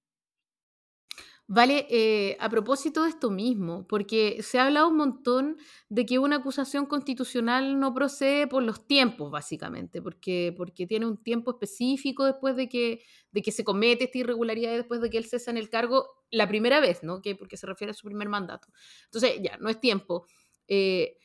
Vale, 1.49 1.87
eh, 1.89 2.35
a 2.41 2.49
propósito 2.49 3.03
de 3.03 3.09
esto 3.09 3.31
mismo, 3.31 3.87
porque 3.87 4.43
se 4.43 4.59
ha 4.59 4.65
hablado 4.65 4.89
un 4.89 4.97
montón 4.97 5.57
de 5.87 6.05
que 6.05 6.19
una 6.19 6.37
acusación 6.37 6.85
constitucional 6.85 7.79
no 7.79 7.93
procede 7.93 8.47
por 8.47 8.63
los 8.63 8.85
tiempos, 8.85 9.31
básicamente, 9.31 10.01
porque, 10.01 10.53
porque 10.57 10.85
tiene 10.85 11.05
un 11.05 11.23
tiempo 11.23 11.51
específico 11.51 12.25
después 12.25 12.57
de 12.57 12.67
que, 12.67 13.01
de 13.31 13.41
que 13.41 13.53
se 13.53 13.63
comete 13.63 14.03
esta 14.05 14.17
irregularidad 14.17 14.73
y 14.73 14.75
después 14.77 14.99
de 14.99 15.09
que 15.09 15.17
él 15.19 15.25
cesa 15.25 15.49
en 15.51 15.55
el 15.57 15.69
cargo 15.69 16.05
la 16.31 16.49
primera 16.49 16.81
vez, 16.81 17.01
¿no? 17.01 17.21
Que, 17.21 17.33
porque 17.35 17.55
se 17.55 17.65
refiere 17.65 17.91
a 17.91 17.93
su 17.93 18.05
primer 18.07 18.27
mandato. 18.27 18.67
Entonces, 19.05 19.39
ya, 19.41 19.55
no 19.57 19.69
es 19.69 19.79
tiempo. 19.79 20.25
Eh, 20.67 21.17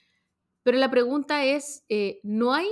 pero 0.63 0.79
la 0.79 0.91
pregunta 0.91 1.45
es, 1.45 1.85
eh, 1.89 2.21
¿no 2.23 2.55
hay 2.55 2.69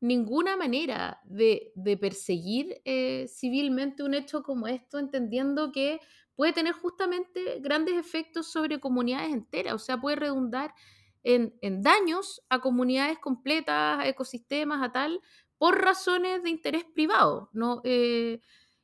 ninguna 0.00 0.56
manera 0.56 1.20
de, 1.24 1.72
perseguir 2.00 2.80
eh, 2.84 3.26
civilmente 3.28 4.02
un 4.02 4.14
hecho 4.14 4.42
como 4.42 4.66
esto, 4.66 4.98
entendiendo 4.98 5.72
que 5.72 6.00
puede 6.34 6.52
tener 6.52 6.74
justamente 6.74 7.60
grandes 7.60 7.96
efectos 7.96 8.50
sobre 8.50 8.80
comunidades 8.80 9.32
enteras? 9.32 9.74
O 9.74 9.78
sea, 9.78 10.00
puede 10.00 10.16
redundar 10.16 10.74
en, 11.22 11.52
daños 11.82 12.42
a 12.48 12.60
comunidades 12.60 13.18
completas, 13.18 14.00
a 14.00 14.08
ecosistemas, 14.08 14.82
a 14.82 14.92
tal, 14.92 15.20
por 15.58 15.80
razones 15.80 16.42
de 16.42 16.50
interés 16.50 16.84
privado. 16.84 17.50
¿no? 17.52 17.80
Eh, 17.84 18.40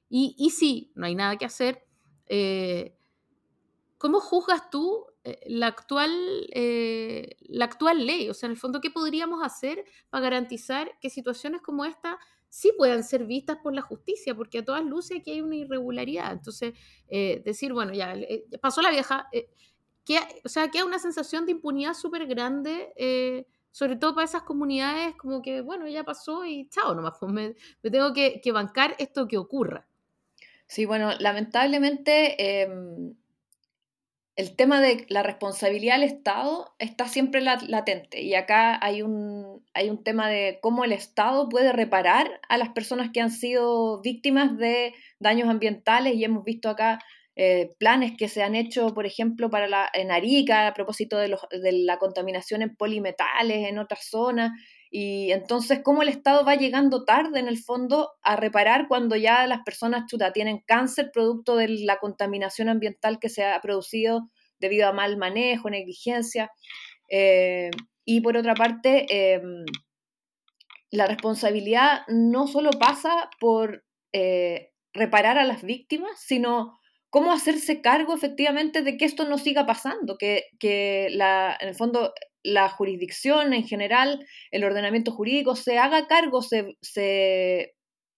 y, 0.09 0.51
sí, 0.51 0.93
no 0.95 1.07
hay 1.07 1.15
nada 1.15 1.37
que 1.37 1.45
hacer. 1.45 1.85
¿Cómo 3.99 4.19
juzgas 4.19 4.69
tú 4.69 5.07
eh, 5.07 5.12
la 5.47 5.69
actual, 5.69 6.11
eh, 6.53 7.37
la 7.41 7.67
actual 7.67 8.07
ley? 8.07 8.29
O 8.29 8.35
sea, 8.35 8.47
en 8.47 8.53
el 8.53 8.59
fondo, 8.59 8.81
¿qué 8.81 8.91
podríamos 8.91 9.43
hacer 9.45 9.85
para 10.11 10.23
garantizar 10.23 10.99
que 11.01 11.11
situaciones 11.11 11.61
como 11.63 11.85
esta 11.85 12.19
sí 12.49 12.73
puedan 12.77 13.05
ser 13.05 13.25
vistas 13.25 13.59
por 13.63 13.75
la 13.75 13.83
justicia? 13.83 14.35
Porque 14.35 14.59
a 14.59 14.65
todas 14.65 14.85
luces 14.85 15.21
aquí 15.21 15.33
hay 15.33 15.41
una 15.41 15.57
irregularidad. 15.57 16.33
Entonces, 16.33 16.75
eh, 17.09 17.43
decir, 17.45 17.73
bueno, 17.73 17.93
ya 17.93 18.15
pasó 18.61 18.83
la 18.83 18.91
vieja, 18.91 19.29
que, 20.05 20.19
o 20.45 20.49
sea, 20.49 20.71
queda 20.71 20.85
una 20.85 20.99
sensación 20.99 21.47
de 21.47 21.53
impunidad 21.53 21.95
súper 21.95 22.27
grande 22.27 22.93
sobre 23.73 23.97
todo 23.97 24.15
para 24.15 24.27
esas 24.27 24.43
comunidades, 24.43 25.17
como 25.17 25.41
que, 25.41 25.63
bueno, 25.63 25.89
ya 25.89 26.05
pasó 26.05 26.45
y 26.45 26.69
chao, 26.69 26.95
nomás, 26.95 27.15
pues 27.19 27.33
me, 27.33 27.57
tengo 27.91 28.13
que, 28.13 28.41
que, 28.43 28.53
bancar 28.53 28.95
esto 28.99 29.27
que 29.27 29.39
ocurra. 29.39 29.89
Sí, 30.67 30.85
bueno, 30.85 31.11
lamentablemente 31.19 32.63
em, 32.63 33.15
el 34.37 34.57
tema 34.57 34.81
de 34.81 35.05
la 35.09 35.23
responsabilidad 35.23 35.97
del 35.97 36.09
Estado 36.09 36.75
está 36.79 37.07
siempre 37.07 37.43
latente 37.43 38.23
y 38.23 38.35
acá 38.35 38.79
hay 38.83 39.03
un, 39.03 39.63
hay 39.75 39.91
un 39.91 40.03
tema 40.03 40.29
de 40.29 40.59
cómo 40.63 40.85
el 40.85 40.93
Estado 40.93 41.49
puede 41.49 41.73
reparar 41.73 42.41
a 42.49 42.57
las 42.57 42.71
personas 42.71 43.11
que 43.13 43.21
han 43.21 43.31
sido 43.31 44.01
víctimas 44.01 44.57
de 44.57 44.95
daños 45.19 45.51
ambientales 45.51 46.15
y 46.15 46.25
hemos 46.25 46.45
visto 46.45 46.71
acá 46.71 46.99
eh, 47.37 47.71
planes 47.79 48.13
que 48.17 48.29
se 48.29 48.43
han 48.43 48.55
hecho, 48.55 48.95
por 48.95 49.07
ejemplo, 49.07 49.51
para 49.51 49.69
la, 49.69 49.89
en 49.93 50.11
Arica 50.11 50.67
a 50.67 50.75
propósito 50.75 51.19
de, 51.19 51.37
de 51.51 51.73
la 51.73 51.99
contaminación 51.99 52.63
en 52.63 52.77
polimetales 52.77 53.69
en 53.69 53.79
otras 53.79 54.07
zonas 54.09 54.53
y 54.95 55.33
entonces, 55.33 55.81
¿cómo 55.83 56.03
el 56.03 56.11
Estado 56.11 56.45
va 56.45 56.55
llegando 56.55 57.07
tarde 57.07 57.41
en 57.41 57.49
el 57.49 57.57
fondo 57.57 58.11
a 58.23 58.37
reparar 58.37 58.89
cuando 58.89 59.17
ya 59.17 59.47
las 59.47 59.63
personas 59.65 60.05
chuta 60.07 60.35
tienen 60.35 60.63
cáncer 60.67 61.11
producto 61.11 61.57
de 61.57 61.69
la 61.69 61.97
contaminación 61.97 62.69
ambiental 62.69 63.19
que 63.19 63.31
se 63.31 63.43
ha 63.43 63.59
producido 63.63 64.29
debido 64.59 64.87
a 64.87 64.93
mal 64.93 65.17
manejo, 65.17 65.71
negligencia? 65.71 66.51
Eh, 67.09 67.71
y 68.05 68.21
por 68.21 68.37
otra 68.37 68.53
parte, 68.55 69.07
em, 69.09 69.65
la 70.91 71.07
responsabilidad 71.07 72.03
no 72.09 72.47
solo 72.47 72.69
pasa 72.73 73.31
por 73.41 73.87
eh, 74.13 74.73
reparar 74.93 75.39
a 75.39 75.47
las 75.47 75.63
víctimas, 75.63 76.21
sino 76.21 76.79
cómo 77.13 77.31
hacerse 77.31 77.83
cargo 77.83 78.15
efectivamente 78.15 78.81
de 78.81 78.97
que 78.97 79.05
esto 79.05 79.29
no 79.29 79.37
siga 79.37 79.67
pasando, 79.67 80.17
que, 80.17 80.47
que 80.59 81.09
la, 81.11 81.55
en 81.61 81.69
el 81.69 81.75
fondo 81.75 82.15
la 82.43 82.71
jurisdicción 82.71 83.53
en 83.53 83.65
general, 83.65 84.27
el 84.51 84.65
ordenamiento 84.65 85.13
jurídico, 85.13 85.55
se 85.55 85.77
haga 85.77 86.07
cargo, 86.07 86.41
se, 86.41 87.75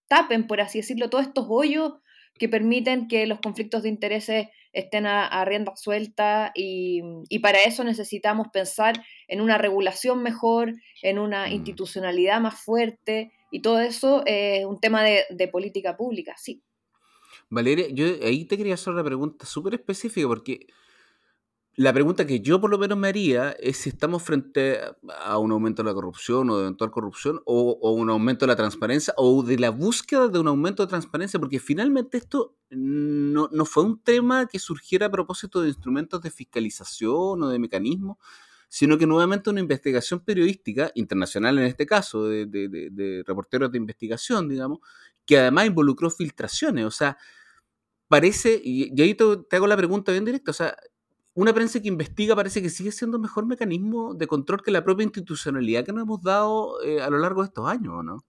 tapen, 0.07 0.47
por 0.47 0.61
así 0.61 0.79
decirlo, 0.79 1.09
todos 1.09 1.25
estos 1.27 1.45
hoyos 1.49 1.95
que 2.39 2.47
permiten 2.47 3.09
que 3.09 3.27
los 3.27 3.41
conflictos 3.41 3.83
de 3.83 3.89
intereses 3.89 4.47
estén 4.71 5.05
a, 5.07 5.43
rienda 5.43 5.75
suelta 5.75 6.53
y, 6.55 7.01
para 7.41 7.63
eso 7.63 7.83
necesitamos 7.83 8.47
pensar 8.53 8.95
en 9.27 9.41
una 9.41 9.57
regulación 9.57 10.23
mejor, 10.23 10.71
en 11.01 11.19
una 11.19 11.47
mm. 11.47 11.51
institucionalidad 11.51 12.39
más 12.39 12.61
fuerte 12.61 13.33
y 13.51 13.61
todo 13.61 13.81
eso 13.81 14.23
es 14.25 14.65
un 14.65 14.79
tema 14.79 15.03
de, 15.03 15.25
de 15.31 15.49
política 15.49 15.97
pública, 15.97 16.35
sí. 16.37 16.63
Valeria, 17.49 17.87
yo 17.89 18.05
ahí 18.23 18.45
te 18.45 18.57
quería 18.57 18.73
hacer 18.73 18.93
una 18.93 19.03
pregunta 19.03 19.45
súper 19.45 19.75
específica 19.75 20.27
porque 20.27 20.67
la 21.77 21.91
pregunta 21.91 22.25
que 22.25 22.39
yo 22.39 22.61
por 22.61 22.69
lo 22.69 22.77
menos 22.77 22.97
me 22.97 23.09
haría 23.09 23.51
es 23.51 23.77
si 23.77 23.89
estamos 23.89 24.23
frente 24.23 24.79
a 25.19 25.37
un 25.37 25.51
aumento 25.51 25.83
de 25.83 25.89
la 25.89 25.93
corrupción 25.93 26.49
o 26.49 26.55
de 26.55 26.63
eventual 26.63 26.89
corrupción 26.89 27.41
o, 27.45 27.91
un 27.91 28.09
aumento 28.09 28.45
de 28.45 28.47
la 28.47 28.55
transparencia 28.55 29.13
o 29.17 29.43
de 29.43 29.59
la 29.59 29.71
búsqueda 29.71 30.29
de 30.29 30.39
un 30.39 30.47
aumento 30.47 30.83
de 30.83 30.89
transparencia, 30.89 31.37
porque 31.37 31.59
finalmente 31.59 32.17
esto 32.17 32.55
no, 32.69 33.49
fue 33.65 33.83
un 33.83 33.99
tema 33.99 34.47
que 34.47 34.57
surgiera 34.57 35.07
a 35.07 35.11
propósito 35.11 35.61
de 35.61 35.67
instrumentos 35.67 36.21
de 36.21 36.31
fiscalización 36.31 37.43
o 37.43 37.49
de 37.49 37.59
mecanismos, 37.59 38.17
sino 38.69 38.97
que 38.97 39.05
nuevamente 39.05 39.49
una 39.49 39.59
investigación 39.59 40.21
periodística, 40.21 40.91
internacional 40.95 41.59
en 41.59 41.65
este 41.65 41.85
caso, 41.85 42.23
de, 42.23 43.23
reporteros 43.27 43.69
de 43.69 43.77
investigación, 43.77 44.47
digamos, 44.47 44.79
que 45.25 45.37
además 45.37 45.67
involucró 45.67 46.09
filtraciones, 46.09 46.85
o 46.85 46.91
sea, 46.91 47.17
parece, 48.07 48.61
y, 48.63 48.99
ahí 49.01 49.15
te, 49.15 49.55
hago 49.55 49.67
la 49.67 49.77
pregunta 49.77 50.11
bien 50.11 50.25
directa, 50.25 50.51
o 50.51 50.53
sea, 50.53 50.75
una 51.33 51.53
prensa 51.53 51.81
que 51.81 51.89
investiga 51.89 52.35
parece 52.35 52.61
que 52.61 52.69
sigue 52.69 52.91
siendo 52.91 53.19
mejor 53.19 53.45
mecanismo 53.45 54.13
de 54.13 54.27
control 54.27 54.63
que 54.63 54.71
la 54.71 54.83
propia 54.83 55.03
institucionalidad 55.03 55.83
que 55.83 55.91
nos 55.91 56.03
hemos 56.03 56.21
dado 56.21 56.81
eh, 56.81 57.01
a 57.01 57.09
lo 57.09 57.17
largo 57.17 57.41
de 57.41 57.47
estos 57.47 57.67
años, 57.67 58.05
¿no? 58.05 58.19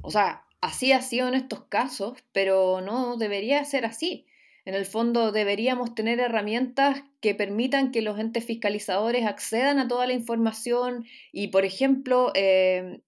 O 0.00 0.10
sea, 0.10 0.44
así 0.60 0.92
ha 0.92 1.02
sido 1.02 1.26
en 1.26 1.34
estos 1.34 1.64
casos, 1.64 2.14
pero 2.32 2.80
no 2.80 3.16
debería 3.16 3.64
ser 3.64 3.84
así. 3.84 4.26
En 4.64 4.74
el 4.74 4.86
fondo 4.86 5.32
deberíamos 5.32 5.94
tener 5.94 6.20
herramientas 6.20 7.02
que 7.20 7.34
permitan 7.34 7.90
que 7.90 8.00
los 8.00 8.18
entes 8.20 8.44
fiscalizadores 8.44 9.26
accedan 9.26 9.80
a 9.80 9.88
toda 9.88 10.06
la 10.06 10.12
información 10.12 11.04
y, 11.32 11.48
por 11.48 11.64
ejemplo, 11.64 12.30
eh, 12.36 13.02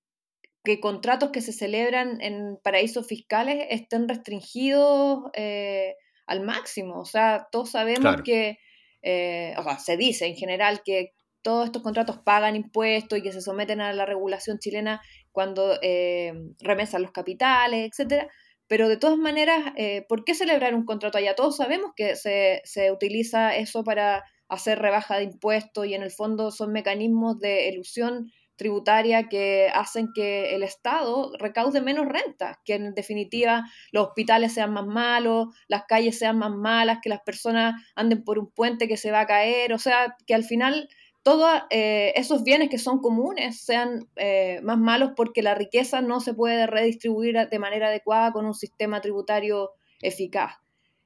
que 0.64 0.80
contratos 0.80 1.30
que 1.30 1.42
se 1.42 1.52
celebran 1.52 2.20
en 2.20 2.58
paraísos 2.62 3.06
fiscales 3.06 3.66
estén 3.70 4.08
restringidos 4.08 5.30
eh, 5.34 5.94
al 6.26 6.40
máximo. 6.42 7.00
O 7.00 7.04
sea, 7.04 7.46
todos 7.52 7.70
sabemos 7.70 8.22
que 8.22 8.58
eh, 9.04 9.54
o 9.58 9.62
sea, 9.62 9.78
se 9.78 9.98
dice 9.98 10.26
en 10.26 10.34
general 10.34 10.80
que 10.82 11.12
todos 11.42 11.66
estos 11.66 11.82
contratos 11.82 12.18
pagan 12.24 12.56
impuestos 12.56 13.18
y 13.18 13.22
que 13.22 13.32
se 13.32 13.42
someten 13.42 13.82
a 13.82 13.92
la 13.92 14.06
regulación 14.06 14.58
chilena 14.58 15.02
cuando 15.30 15.78
eh, 15.82 16.32
remesan 16.58 17.02
los 17.02 17.12
capitales, 17.12 17.90
etcétera, 17.90 18.28
pero 18.66 18.88
de 18.88 18.96
todas 18.96 19.18
maneras, 19.18 19.74
eh, 19.76 20.06
¿por 20.08 20.24
qué 20.24 20.34
celebrar 20.34 20.74
un 20.74 20.86
contrato 20.86 21.18
allá? 21.18 21.34
Todos 21.34 21.58
sabemos 21.58 21.90
que 21.94 22.16
se, 22.16 22.62
se 22.64 22.90
utiliza 22.90 23.54
eso 23.54 23.84
para 23.84 24.24
hacer 24.48 24.78
rebaja 24.78 25.18
de 25.18 25.24
impuestos 25.24 25.86
y 25.86 25.92
en 25.92 26.02
el 26.02 26.10
fondo 26.10 26.50
son 26.50 26.72
mecanismos 26.72 27.38
de 27.40 27.68
ilusión 27.68 28.30
tributaria 28.56 29.28
que 29.28 29.68
hacen 29.72 30.12
que 30.14 30.54
el 30.54 30.62
Estado 30.62 31.32
recaude 31.38 31.80
menos 31.80 32.06
renta, 32.06 32.60
que 32.64 32.74
en 32.74 32.94
definitiva 32.94 33.64
los 33.92 34.08
hospitales 34.08 34.54
sean 34.54 34.72
más 34.72 34.86
malos, 34.86 35.48
las 35.68 35.84
calles 35.84 36.18
sean 36.18 36.38
más 36.38 36.52
malas, 36.52 36.98
que 37.02 37.08
las 37.08 37.20
personas 37.20 37.74
anden 37.94 38.24
por 38.24 38.38
un 38.38 38.50
puente 38.50 38.88
que 38.88 38.96
se 38.96 39.10
va 39.10 39.20
a 39.20 39.26
caer, 39.26 39.72
o 39.72 39.78
sea, 39.78 40.16
que 40.26 40.34
al 40.34 40.44
final 40.44 40.88
todos 41.24 41.50
eh, 41.70 42.12
esos 42.16 42.44
bienes 42.44 42.68
que 42.68 42.78
son 42.78 43.00
comunes 43.00 43.58
sean 43.58 44.08
eh, 44.16 44.60
más 44.62 44.78
malos 44.78 45.12
porque 45.16 45.42
la 45.42 45.54
riqueza 45.54 46.02
no 46.02 46.20
se 46.20 46.34
puede 46.34 46.66
redistribuir 46.66 47.48
de 47.48 47.58
manera 47.58 47.88
adecuada 47.88 48.30
con 48.30 48.44
un 48.44 48.54
sistema 48.54 49.00
tributario 49.00 49.70
eficaz. 50.02 50.56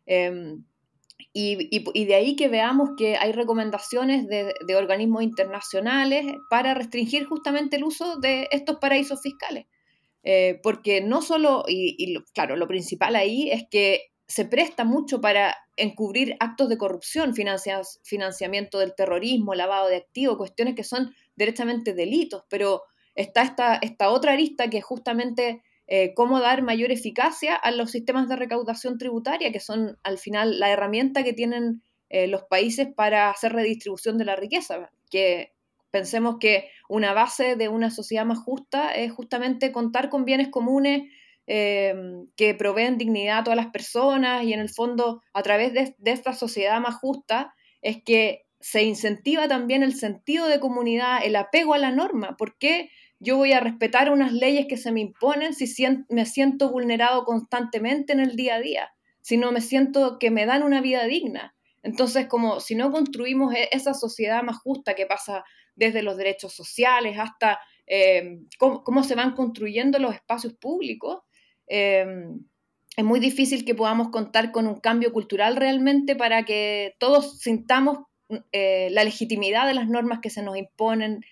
Em, 0.07 0.65
y, 1.33 2.05
de 2.07 2.15
ahí 2.15 2.37
que 2.37 2.49
veamos 2.49 2.91
que 2.97 3.17
hay 3.17 3.33
recomendaciones 3.33 4.27
de, 4.27 4.77
organismos 4.77 5.23
internacionales 5.23 6.25
para 6.51 6.75
restringir 6.75 7.27
justamente 7.27 7.77
el 7.77 7.85
uso 7.85 8.19
de 8.19 8.49
estos 8.51 8.79
paraísos 8.79 9.21
fiscales. 9.23 9.67
Eh, 10.25 10.59
porque 10.63 11.01
no 11.01 11.23
solo, 11.23 11.65
y, 11.69 12.15
claro, 12.35 12.57
lo 12.57 12.67
principal 12.67 13.15
ahí 13.15 13.51
es 13.51 13.65
que 13.71 14.11
se 14.27 14.45
presta 14.45 14.85
mucho 14.85 15.21
para 15.21 15.57
encubrir 15.77 16.37
actos 16.41 16.69
de 16.69 16.77
corrupción, 16.77 17.35
financiamiento 17.35 18.79
del 18.79 18.95
terrorismo, 18.95 19.55
lavado 19.55 19.89
de 19.89 19.97
activos, 19.97 20.37
cuestiones 20.37 20.75
que 20.75 20.85
son 20.85 21.15
directamente 21.37 21.95
delitos, 21.95 22.45
pero 22.51 22.83
está 23.15 23.43
esta, 23.43 23.77
esta 23.77 24.11
otra 24.11 24.33
arista 24.33 24.69
que 24.69 24.83
justamente 24.83 25.63
eh, 25.91 26.13
cómo 26.15 26.39
dar 26.39 26.61
mayor 26.61 26.93
eficacia 26.93 27.57
a 27.57 27.71
los 27.71 27.91
sistemas 27.91 28.29
de 28.29 28.37
recaudación 28.37 28.99
tributaria, 28.99 29.51
que 29.51 29.59
son 29.59 29.99
al 30.03 30.19
final 30.19 30.61
la 30.61 30.71
herramienta 30.71 31.25
que 31.25 31.33
tienen 31.33 31.83
eh, 32.11 32.27
los 32.27 32.43
países 32.45 32.89
para 32.95 33.31
hacer 33.31 33.55
redistribución 33.55 34.19
de 34.19 34.27
la 34.27 34.37
riqueza, 34.37 34.91
que 35.11 35.55
pensemos 35.91 36.37
que 36.39 36.69
una 36.91 37.15
base 37.15 37.57
de 37.57 37.69
una 37.69 37.91
sociedad 37.91 38.27
más 38.27 38.39
justa 38.39 38.93
es 38.93 39.11
justamente 39.13 39.73
contar 39.73 40.11
con 40.11 40.27
bienes 40.27 40.49
comunes 40.49 41.11
eh, 41.47 41.95
que 42.37 42.55
proveen 42.55 42.99
dignidad 42.99 43.39
a 43.39 43.45
todas 43.45 43.57
las 43.57 43.69
personas 43.69 44.45
y 44.45 44.53
en 44.53 44.61
el 44.61 44.69
fondo 44.69 45.23
a 45.33 45.43
través 45.43 45.73
de, 45.73 45.95
de 45.97 46.11
esta 46.11 46.35
sociedad 46.35 46.79
más 46.81 46.97
justa 46.97 47.55
es 47.81 48.03
que 48.05 48.45
se 48.61 48.83
incentiva 48.83 49.49
también 49.49 49.83
el 49.83 49.95
sentido 49.95 50.49
de 50.49 50.61
comunidad, 50.61 51.21
el 51.25 51.37
apego 51.37 51.73
a 51.73 51.79
la 51.79 51.93
norma. 51.93 52.37
¿Por 52.37 52.59
qué? 52.59 52.91
Yo 53.21 53.37
voy 53.37 53.53
a 53.53 53.61
respetar 53.61 54.11
unas 54.11 54.33
leyes 54.33 54.67
que 54.69 54.77
se 54.77 54.93
me 54.93 55.01
imponen 55.01 55.55
si 55.55 55.67
me 56.09 56.27
siento 56.27 56.71
vulnerado 56.71 57.25
constantemente 57.25 58.13
en 58.13 58.21
el 58.21 58.37
día 58.37 58.57
a 58.57 58.61
día, 58.61 58.93
si 59.21 59.37
no 59.37 59.53
me 59.53 59.61
siento 59.61 60.19
que 60.19 60.31
me 60.31 60.47
dan 60.47 60.63
una 60.63 60.81
vida 60.81 61.05
digna. 61.05 61.55
Entonces, 61.83 62.27
como 62.27 62.61
si 62.61 62.75
no 62.75 62.91
construimos 62.91 63.55
e-, 63.55 63.69
esa 63.73 63.95
sociedad 63.95 64.43
más 64.43 64.59
justa 64.59 64.95
que 64.95 65.07
pasa 65.07 65.45
desde 65.75 66.03
los 66.03 66.17
derechos 66.17 66.53
sociales 66.53 67.19
hasta 67.19 67.61
eh, 67.87 68.41
cómo, 68.59 69.03
se 69.05 69.15
van 69.15 69.35
construyendo 69.35 69.99
los 69.99 70.15
espacios 70.15 70.55
públicos, 70.55 71.23
eh, 71.67 72.05
es 72.97 73.05
muy 73.05 73.21
difícil 73.21 73.65
que 73.65 73.77
podamos 73.77 74.09
contar 74.09 74.51
con 74.51 74.67
un 74.67 74.81
cambio 74.81 75.13
cultural 75.13 75.55
realmente 75.55 76.17
para 76.17 76.45
que 76.45 76.97
todos 76.99 77.39
sintamos 77.39 78.01
eh, 78.51 78.89
la 78.91 79.05
legitimidad 79.05 79.67
de 79.67 79.75
las 79.75 79.89
normas 79.89 80.19
que 80.21 80.31
se 80.31 80.43
nos 80.43 80.57
imponen, 80.57 81.25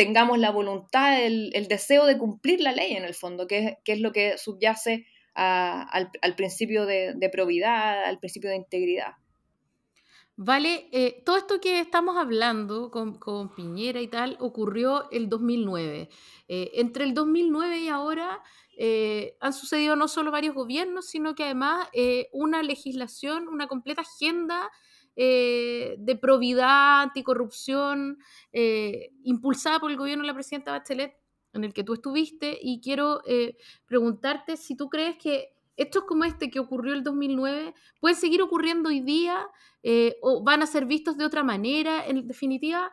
tengamos 0.00 0.38
la 0.38 0.50
voluntad, 0.50 1.22
el, 1.22 1.66
deseo 1.68 2.06
de 2.06 2.16
cumplir 2.16 2.62
la 2.62 2.72
ley 2.72 2.94
en 2.94 3.04
el 3.04 3.12
fondo, 3.12 3.46
que, 3.46 3.76
es 3.84 4.00
lo 4.00 4.12
que 4.12 4.38
subyace 4.38 5.06
al, 5.34 6.10
principio 6.38 6.86
de, 6.86 7.28
probidad, 7.30 8.04
al 8.04 8.18
principio 8.18 8.48
de 8.48 8.56
integridad. 8.56 9.12
Vale, 10.36 10.88
eh, 10.92 11.22
todo 11.26 11.36
esto 11.36 11.60
que 11.60 11.80
estamos 11.80 12.16
hablando 12.16 12.90
con, 12.90 13.54
Piñera 13.54 14.00
y 14.00 14.08
tal 14.08 14.38
ocurrió 14.40 15.10
el 15.10 15.28
2009. 15.28 16.08
Eh, 16.48 16.70
entre 16.76 17.04
el 17.04 17.12
2009 17.12 17.80
y 17.80 17.88
ahora 17.88 18.42
eh, 18.78 19.36
han 19.40 19.52
sucedido 19.52 19.96
no 19.96 20.08
solo 20.08 20.30
varios 20.30 20.54
gobiernos, 20.54 21.10
sino 21.10 21.34
que 21.34 21.44
además 21.44 21.88
una 22.32 22.62
legislación, 22.62 23.48
una 23.48 23.68
completa 23.68 24.00
agenda 24.00 24.70
eh, 25.16 25.96
de 25.98 26.16
probidad, 26.16 27.02
anticorrupción, 27.02 28.18
eh, 28.52 29.10
impulsada 29.24 29.80
por 29.80 29.90
el 29.90 29.96
gobierno 29.96 30.22
de 30.22 30.28
la 30.28 30.34
presidenta 30.34 30.72
Bachelet, 30.72 31.14
en 31.52 31.64
el 31.64 31.72
que 31.72 31.84
tú 31.84 31.94
estuviste, 31.94 32.58
y 32.60 32.80
quiero 32.80 33.20
eh, 33.26 33.56
preguntarte 33.86 34.56
si 34.56 34.76
tú 34.76 34.88
crees 34.88 35.16
que 35.16 35.48
estos 35.76 36.04
como 36.04 36.24
este 36.24 36.50
que 36.50 36.60
ocurrió 36.60 36.94
el 36.94 37.02
2009 37.02 37.74
pueden 38.00 38.16
seguir 38.16 38.42
ocurriendo 38.42 38.90
hoy 38.90 39.00
día 39.00 39.48
o 40.20 40.42
van 40.44 40.62
a 40.62 40.66
ser 40.66 40.84
vistos 40.84 41.16
de 41.16 41.24
otra 41.24 41.42
manera. 41.42 42.06
En 42.06 42.26
definitiva, 42.26 42.90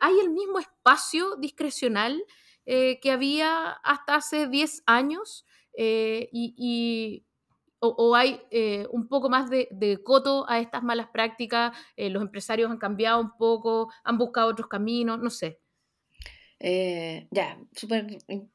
¿hay 0.00 0.18
el 0.20 0.30
mismo 0.30 0.58
espacio 0.58 1.36
discrecional 1.36 2.24
que 2.64 3.10
había 3.12 3.70
hasta 3.84 4.16
hace 4.16 4.48
10 4.48 4.82
años? 4.86 5.46
y, 5.76 7.24
o, 7.88 8.14
hay 8.14 8.40
eh, 8.50 8.86
un 8.90 9.08
poco 9.08 9.28
más 9.28 9.50
de, 9.50 10.00
coto 10.02 10.48
a 10.48 10.60
estas 10.60 10.82
malas 10.82 11.08
prácticas, 11.12 11.76
eh, 11.96 12.10
los 12.10 12.22
empresarios 12.22 12.70
han 12.70 12.78
cambiado 12.78 13.20
un 13.20 13.36
poco, 13.36 13.92
han 14.04 14.18
buscado 14.18 14.48
otros 14.48 14.68
caminos, 14.68 15.20
no 15.20 15.30
sé. 15.30 15.60
Eh, 16.60 17.28
ya, 17.30 17.58
súper 17.72 18.06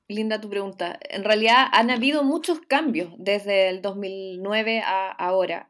linda 0.08 0.42
tu 0.42 0.50
pregunta. 0.50 0.98
En 1.10 1.24
realidad 1.24 1.68
han 1.72 1.92
habido 1.92 2.24
muchos 2.24 2.60
cambios 2.62 3.14
desde 3.18 3.70
el 3.70 3.82
2009 3.82 4.82
a 4.82 5.12
ahora. 5.12 5.70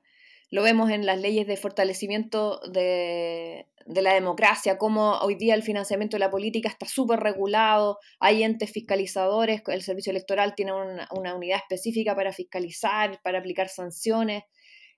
Lo 0.52 0.64
vemos 0.64 0.90
en 0.90 1.06
las 1.06 1.20
leyes 1.20 1.46
de 1.48 1.58
fortalecimiento 1.58 2.60
de, 2.72 3.68
de 3.90 4.04
la 4.04 4.14
democracia, 4.14 4.78
cómo 4.78 5.18
hoy 5.18 5.34
día 5.34 5.56
el 5.56 5.64
financiamiento 5.64 6.16
de 6.16 6.20
la 6.20 6.30
política 6.30 6.70
está 6.70 6.86
súper 6.86 7.20
regulado, 7.20 7.98
hay 8.20 8.44
entes 8.44 8.72
fiscalizadores, 8.72 9.64
el 9.66 9.82
servicio 9.82 10.12
electoral 10.12 10.54
tiene 10.54 10.74
una, 10.74 11.36
unidad 11.36 11.58
específica 11.58 12.16
para 12.16 12.32
fiscalizar, 12.32 13.20
para 13.24 13.40
aplicar 13.40 13.68
sanciones. 13.68 14.44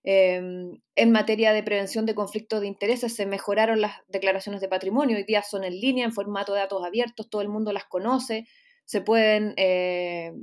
Em, 0.03 0.81
en 0.95 1.11
materia 1.11 1.53
de 1.53 1.63
prevención 1.63 2.05
de 2.05 2.15
conflictos 2.15 2.59
de 2.59 2.67
intereses 2.67 3.15
se 3.15 3.25
mejoraron 3.25 3.79
las 3.79 3.93
declaraciones 4.09 4.59
de 4.59 4.67
patrimonio, 4.67 5.15
hoy 5.15 5.23
día 5.23 5.41
son 5.41 5.63
en 5.63 5.79
línea, 5.79 6.03
en 6.03 6.11
formato 6.11 6.53
de 6.53 6.59
datos 6.59 6.83
abiertos, 6.83 7.29
todo 7.29 7.41
el 7.41 7.47
mundo 7.47 7.71
las 7.71 7.85
conoce, 7.85 8.45
se 8.83 8.99
pueden 8.99 9.53
eh, 9.55 10.33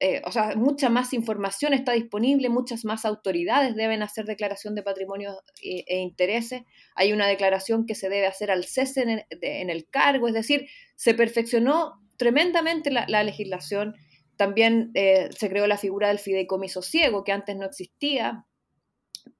eh, 0.00 0.22
o 0.24 0.30
sea, 0.30 0.54
mucha 0.54 0.88
más 0.90 1.12
información 1.12 1.74
está 1.74 1.92
disponible, 1.92 2.48
muchas 2.48 2.84
más 2.84 3.04
autoridades 3.04 3.74
deben 3.74 4.02
hacer 4.02 4.26
declaración 4.26 4.76
de 4.76 4.84
patrimonio 4.84 5.42
e, 5.60 5.84
e 5.88 5.98
intereses. 5.98 6.62
Hay 6.94 7.12
una 7.12 7.26
declaración 7.26 7.84
que 7.84 7.96
se 7.96 8.08
debe 8.08 8.26
hacer 8.26 8.52
al 8.52 8.64
cese 8.64 9.24
en 9.28 9.70
el, 9.70 9.88
cargo, 9.90 10.28
es 10.28 10.34
decir, 10.34 10.68
se 10.94 11.14
perfeccionó 11.14 12.00
tremendamente 12.16 12.92
la, 12.92 13.22
legislación. 13.24 13.96
También 14.36 14.92
eh, 14.94 15.30
se 15.36 15.48
creó 15.48 15.66
la 15.66 15.78
figura 15.78 16.08
del 16.08 16.20
fideicomiso 16.20 16.80
ciego, 16.80 17.24
que 17.24 17.32
antes 17.32 17.56
no 17.56 17.66
existía, 17.66 18.46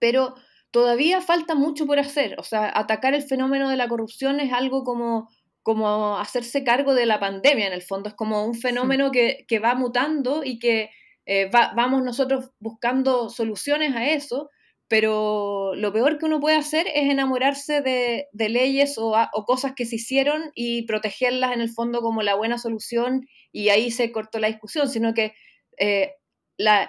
pero 0.01 0.35
todavía 0.73 1.21
falta 1.21 1.55
mucho 1.55 1.87
por 1.87 2.01
hacer. 2.01 2.35
O 2.41 2.43
sea, 2.43 2.73
atacar 2.75 3.15
el 3.15 3.23
fenómeno 3.23 3.69
de 3.69 3.77
la 3.77 3.89
corrupción 3.89 4.41
es 4.41 4.53
algo 4.53 4.83
como 4.83 5.29
como 5.63 6.19
hacerse 6.19 6.65
cargo 6.65 6.95
de 6.95 7.07
la 7.07 7.21
pandemia 7.21 7.67
en 7.67 7.73
el 7.73 7.83
fondo, 7.83 8.09
es 8.09 8.15
como 8.15 8.45
un 8.45 8.55
fenómeno 8.55 9.11
que, 9.11 9.61
va 9.63 9.75
mutando 9.75 10.43
y 10.45 10.59
que 10.59 10.91
eh, 11.27 11.51
vamos 11.53 12.03
nosotros 12.03 12.51
buscando 12.59 13.29
soluciones 13.29 13.95
a 13.95 14.09
eso, 14.09 14.51
pero 14.89 15.75
lo 15.75 15.93
peor 15.93 16.19
que 16.19 16.25
uno 16.25 16.41
puede 16.41 16.57
hacer 16.57 16.87
es 16.89 17.11
enamorarse 17.11 17.83
de, 17.83 18.29
leyes 18.33 18.95
o, 18.97 19.15
cosas 19.47 19.75
que 19.75 19.85
se 19.85 19.97
hicieron 19.97 20.51
y 20.55 20.87
protegerlas 20.87 21.53
en 21.53 21.61
el 21.61 21.69
fondo 21.69 22.01
como 22.01 22.23
la 22.23 22.35
buena 22.35 22.57
solución 22.57 23.27
y 23.53 23.69
ahí 23.69 23.91
se 23.91 24.11
cortó 24.11 24.39
la 24.39 24.49
discusión, 24.49 24.89
sino 24.89 25.13
que 25.13 25.35
eh, 25.79 26.15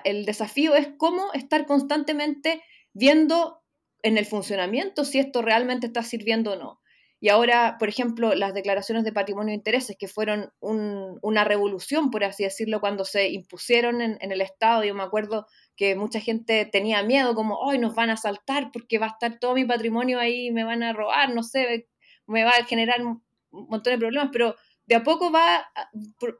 el 0.06 0.26
desafío 0.26 0.76
es 0.76 0.88
cómo 0.98 1.34
estar 1.34 1.66
constantemente 1.66 2.64
viendo 2.94 3.62
en 4.02 4.18
el 4.18 4.26
funcionamiento 4.26 5.04
si 5.04 5.20
esto 5.20 5.42
realmente 5.42 5.88
está 5.88 6.04
sirviendo 6.04 6.54
o 6.54 6.56
no. 6.56 6.79
Y 7.22 7.28
ahora, 7.28 7.76
por 7.78 7.90
ejemplo, 7.90 8.34
las 8.34 8.54
declaraciones 8.54 9.04
de 9.04 9.12
patrimonio 9.12 9.52
de 9.52 9.58
intereses, 9.58 9.98
que 10.00 10.08
fueron 10.08 10.54
una 10.62 11.44
revolución, 11.44 12.12
por 12.12 12.24
así 12.24 12.44
decirlo, 12.44 12.80
cuando 12.80 13.04
se 13.04 13.30
impusieron 13.30 14.02
en, 14.02 14.18
el 14.22 14.40
Estado. 14.40 14.86
Yo 14.86 14.96
me 14.96 15.04
acuerdo 15.04 15.46
que 15.76 15.96
mucha 15.96 16.22
gente 16.22 16.66
tenía 16.66 17.04
miedo, 17.04 17.36
como, 17.36 17.58
hoy 17.58 17.78
nos 17.78 17.94
van 17.94 18.10
a 18.10 18.14
asaltar 18.14 18.72
porque 18.72 19.00
va 19.00 19.08
a 19.08 19.10
estar 19.10 19.38
todo 19.38 19.54
mi 19.54 19.66
patrimonio 19.66 20.18
ahí, 20.18 20.52
me 20.52 20.64
van 20.64 20.82
a 20.82 20.94
robar, 20.94 21.36
no 21.36 21.44
sé, 21.44 21.90
me 22.26 22.46
va 22.46 22.52
a 22.52 22.64
generar 22.64 23.06
un 23.06 23.22
montón 23.52 23.94
de 23.94 24.00
problemas, 24.00 24.30
pero 24.32 24.56
de 24.86 24.96
a 24.96 25.04
poco 25.04 25.30
va 25.30 25.70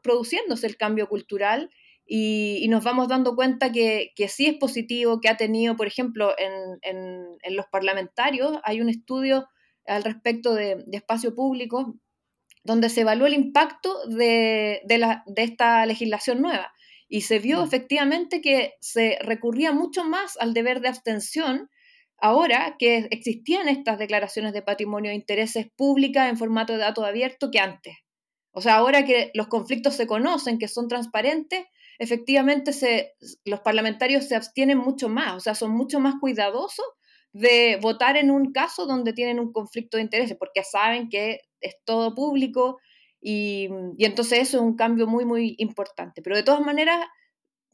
produciéndose 0.02 0.66
el 0.66 0.78
cambio 0.78 1.08
cultural 1.08 1.70
y, 2.06 2.66
nos 2.70 2.82
vamos 2.84 3.06
dando 3.08 3.36
cuenta 3.36 3.70
que, 3.70 4.12
que, 4.16 4.28
sí 4.28 4.46
es 4.46 4.54
positivo, 4.54 5.20
que 5.20 5.28
ha 5.28 5.36
tenido, 5.36 5.76
por 5.76 5.86
ejemplo, 5.86 6.34
en, 6.38 6.78
en 6.82 7.56
los 7.56 7.66
parlamentarios, 7.66 8.58
hay 8.64 8.80
un 8.80 8.88
estudio 8.88 9.46
al 9.90 10.04
respecto 10.04 10.54
de, 10.54 10.84
espacio 10.92 11.34
público, 11.34 11.96
donde 12.64 12.88
se 12.88 13.02
evalúa 13.02 13.28
el 13.28 13.34
impacto 13.34 14.06
de, 14.06 14.82
esta 15.36 15.84
legislación 15.86 16.40
nueva. 16.40 16.72
y 17.08 17.22
se 17.22 17.40
vio 17.40 17.60
mm. 17.60 17.64
efectivamente 17.66 18.40
que 18.40 18.74
se 18.80 19.18
recurría 19.20 19.72
mucho 19.72 20.04
más 20.04 20.36
al 20.38 20.54
deber 20.54 20.80
de 20.80 20.88
abstención 20.88 21.68
ahora 22.18 22.76
que 22.78 23.08
existían 23.10 23.68
estas 23.68 23.98
declaraciones 23.98 24.52
de 24.52 24.62
patrimonio 24.62 25.10
de 25.10 25.16
intereses 25.16 25.66
públicas 25.74 26.28
en 26.28 26.36
formato 26.36 26.74
de 26.74 26.78
datos 26.78 27.04
abierto 27.04 27.50
que 27.50 27.58
antes. 27.58 27.96
O 28.52 28.60
sea, 28.60 28.76
ahora 28.76 29.04
que 29.04 29.30
los 29.34 29.48
conflictos 29.48 29.94
se 29.94 30.06
conocen, 30.06 30.58
que 30.58 30.68
son 30.68 30.86
transparentes, 30.86 31.64
efectivamente 31.98 32.72
se, 32.72 33.14
los 33.44 33.60
parlamentarios 33.60 34.26
se 34.26 34.36
abstienen 34.36 34.78
mucho 34.78 35.08
más, 35.08 35.34
o 35.34 35.40
sea, 35.40 35.54
son 35.54 35.70
mucho 35.70 35.98
más 35.98 36.14
cuidadosos 36.20 36.86
de 37.32 37.78
votar 37.80 38.16
en 38.16 38.30
un 38.30 38.52
caso 38.52 38.86
donde 38.86 39.12
tienen 39.12 39.38
un 39.38 39.52
conflicto 39.52 39.96
de 39.96 40.02
intereses, 40.04 40.36
porque 40.38 40.62
saben 40.64 41.08
que 41.08 41.40
es 41.60 41.76
todo 41.84 42.14
público 42.14 42.78
y, 43.20 43.68
y 43.98 44.04
entonces 44.04 44.40
eso 44.40 44.56
es 44.58 44.62
un 44.62 44.76
cambio 44.76 45.06
muy, 45.06 45.24
muy 45.24 45.54
importante. 45.58 46.22
Pero 46.22 46.36
de 46.36 46.42
todas 46.42 46.62
maneras, 46.62 47.06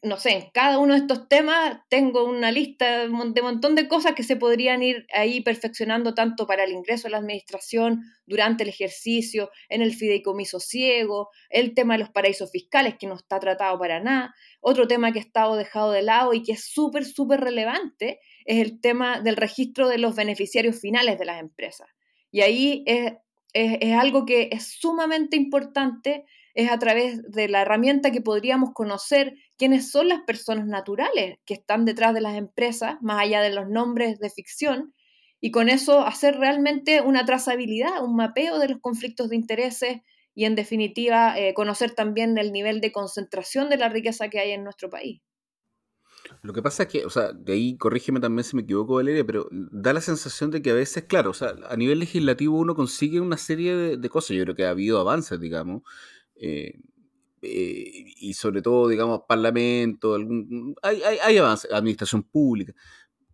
no 0.02 0.18
sé, 0.18 0.32
en 0.32 0.50
cada 0.50 0.78
uno 0.78 0.94
de 0.94 1.00
estos 1.00 1.28
temas 1.28 1.80
tengo 1.88 2.24
una 2.24 2.52
lista 2.52 3.06
de 3.06 3.08
montón 3.08 3.74
de 3.74 3.88
cosas 3.88 4.14
que 4.14 4.22
se 4.22 4.36
podrían 4.36 4.82
ir 4.82 5.06
ahí 5.12 5.40
perfeccionando 5.40 6.14
tanto 6.14 6.46
para 6.46 6.64
el 6.64 6.72
ingreso 6.72 7.08
a 7.08 7.10
la 7.10 7.18
administración, 7.18 8.02
durante 8.26 8.62
el 8.64 8.68
ejercicio, 8.68 9.50
en 9.68 9.82
el 9.82 9.94
fideicomiso 9.94 10.60
ciego, 10.60 11.30
el 11.48 11.74
tema 11.74 11.94
de 11.94 12.00
los 12.00 12.10
paraísos 12.10 12.50
fiscales 12.50 12.96
que 12.98 13.06
no 13.06 13.14
está 13.14 13.40
tratado 13.40 13.78
para 13.78 14.00
nada. 14.00 14.34
Otro 14.60 14.86
tema 14.86 15.12
que 15.12 15.18
ha 15.18 15.22
estado 15.22 15.56
dejado 15.56 15.92
de 15.92 16.02
lado 16.02 16.34
y 16.34 16.42
que 16.42 16.52
es 16.52 16.64
súper, 16.64 17.04
súper 17.04 17.40
relevante 17.40 18.20
es 18.44 18.58
el 18.58 18.80
tema 18.80 19.20
del 19.20 19.36
registro 19.36 19.88
de 19.88 19.98
los 19.98 20.14
beneficiarios 20.14 20.80
finales 20.80 21.18
de 21.18 21.24
las 21.24 21.40
empresas. 21.40 21.88
Y 22.30 22.42
ahí 22.42 22.84
es, 22.86 23.14
es 23.52 23.94
algo 23.94 24.26
que 24.26 24.50
es 24.52 24.66
sumamente 24.78 25.36
importante 25.36 26.26
es 26.56 26.70
a 26.70 26.78
través 26.78 27.22
de 27.30 27.48
la 27.48 27.60
herramienta 27.60 28.10
que 28.10 28.22
podríamos 28.22 28.70
conocer 28.72 29.34
quiénes 29.58 29.90
son 29.90 30.08
las 30.08 30.22
personas 30.22 30.66
naturales 30.66 31.38
que 31.44 31.52
están 31.52 31.84
detrás 31.84 32.14
de 32.14 32.22
las 32.22 32.34
empresas, 32.34 32.96
más 33.02 33.20
allá 33.20 33.42
de 33.42 33.52
los 33.52 33.68
nombres 33.68 34.18
de 34.18 34.30
ficción, 34.30 34.94
y 35.38 35.50
con 35.50 35.68
eso 35.68 36.00
hacer 36.00 36.38
realmente 36.38 37.02
una 37.02 37.26
trazabilidad, 37.26 38.02
un 38.02 38.16
mapeo 38.16 38.58
de 38.58 38.70
los 38.70 38.80
conflictos 38.80 39.28
de 39.28 39.36
intereses 39.36 39.98
y 40.34 40.46
en 40.46 40.54
definitiva 40.54 41.38
eh, 41.38 41.52
conocer 41.52 41.90
también 41.90 42.38
el 42.38 42.52
nivel 42.52 42.80
de 42.80 42.90
concentración 42.90 43.68
de 43.68 43.76
la 43.76 43.90
riqueza 43.90 44.30
que 44.30 44.40
hay 44.40 44.52
en 44.52 44.64
nuestro 44.64 44.88
país. 44.88 45.20
Lo 46.42 46.54
que 46.54 46.62
pasa 46.62 46.84
es 46.84 46.88
que, 46.88 47.04
o 47.04 47.10
sea, 47.10 47.32
de 47.34 47.52
ahí 47.52 47.76
corrígeme 47.76 48.18
también 48.18 48.44
si 48.44 48.56
me 48.56 48.62
equivoco, 48.62 48.94
Valeria, 48.94 49.24
pero 49.26 49.46
da 49.50 49.92
la 49.92 50.00
sensación 50.00 50.50
de 50.50 50.62
que 50.62 50.70
a 50.70 50.74
veces, 50.74 51.04
claro, 51.04 51.30
o 51.30 51.34
sea, 51.34 51.54
a 51.68 51.76
nivel 51.76 51.98
legislativo 51.98 52.58
uno 52.58 52.74
consigue 52.74 53.20
una 53.20 53.36
serie 53.36 53.76
de, 53.76 53.96
de 53.98 54.08
cosas, 54.08 54.36
yo 54.36 54.42
creo 54.44 54.56
que 54.56 54.64
ha 54.64 54.70
habido 54.70 54.98
avances, 54.98 55.38
digamos, 55.38 55.82
eh, 56.40 56.78
eh, 57.42 58.04
y 58.18 58.34
sobre 58.34 58.62
todo, 58.62 58.88
digamos, 58.88 59.22
parlamento, 59.28 60.14
algún, 60.14 60.74
hay, 60.82 61.02
hay, 61.02 61.18
hay 61.22 61.38
avance, 61.38 61.68
administración 61.72 62.22
pública, 62.22 62.72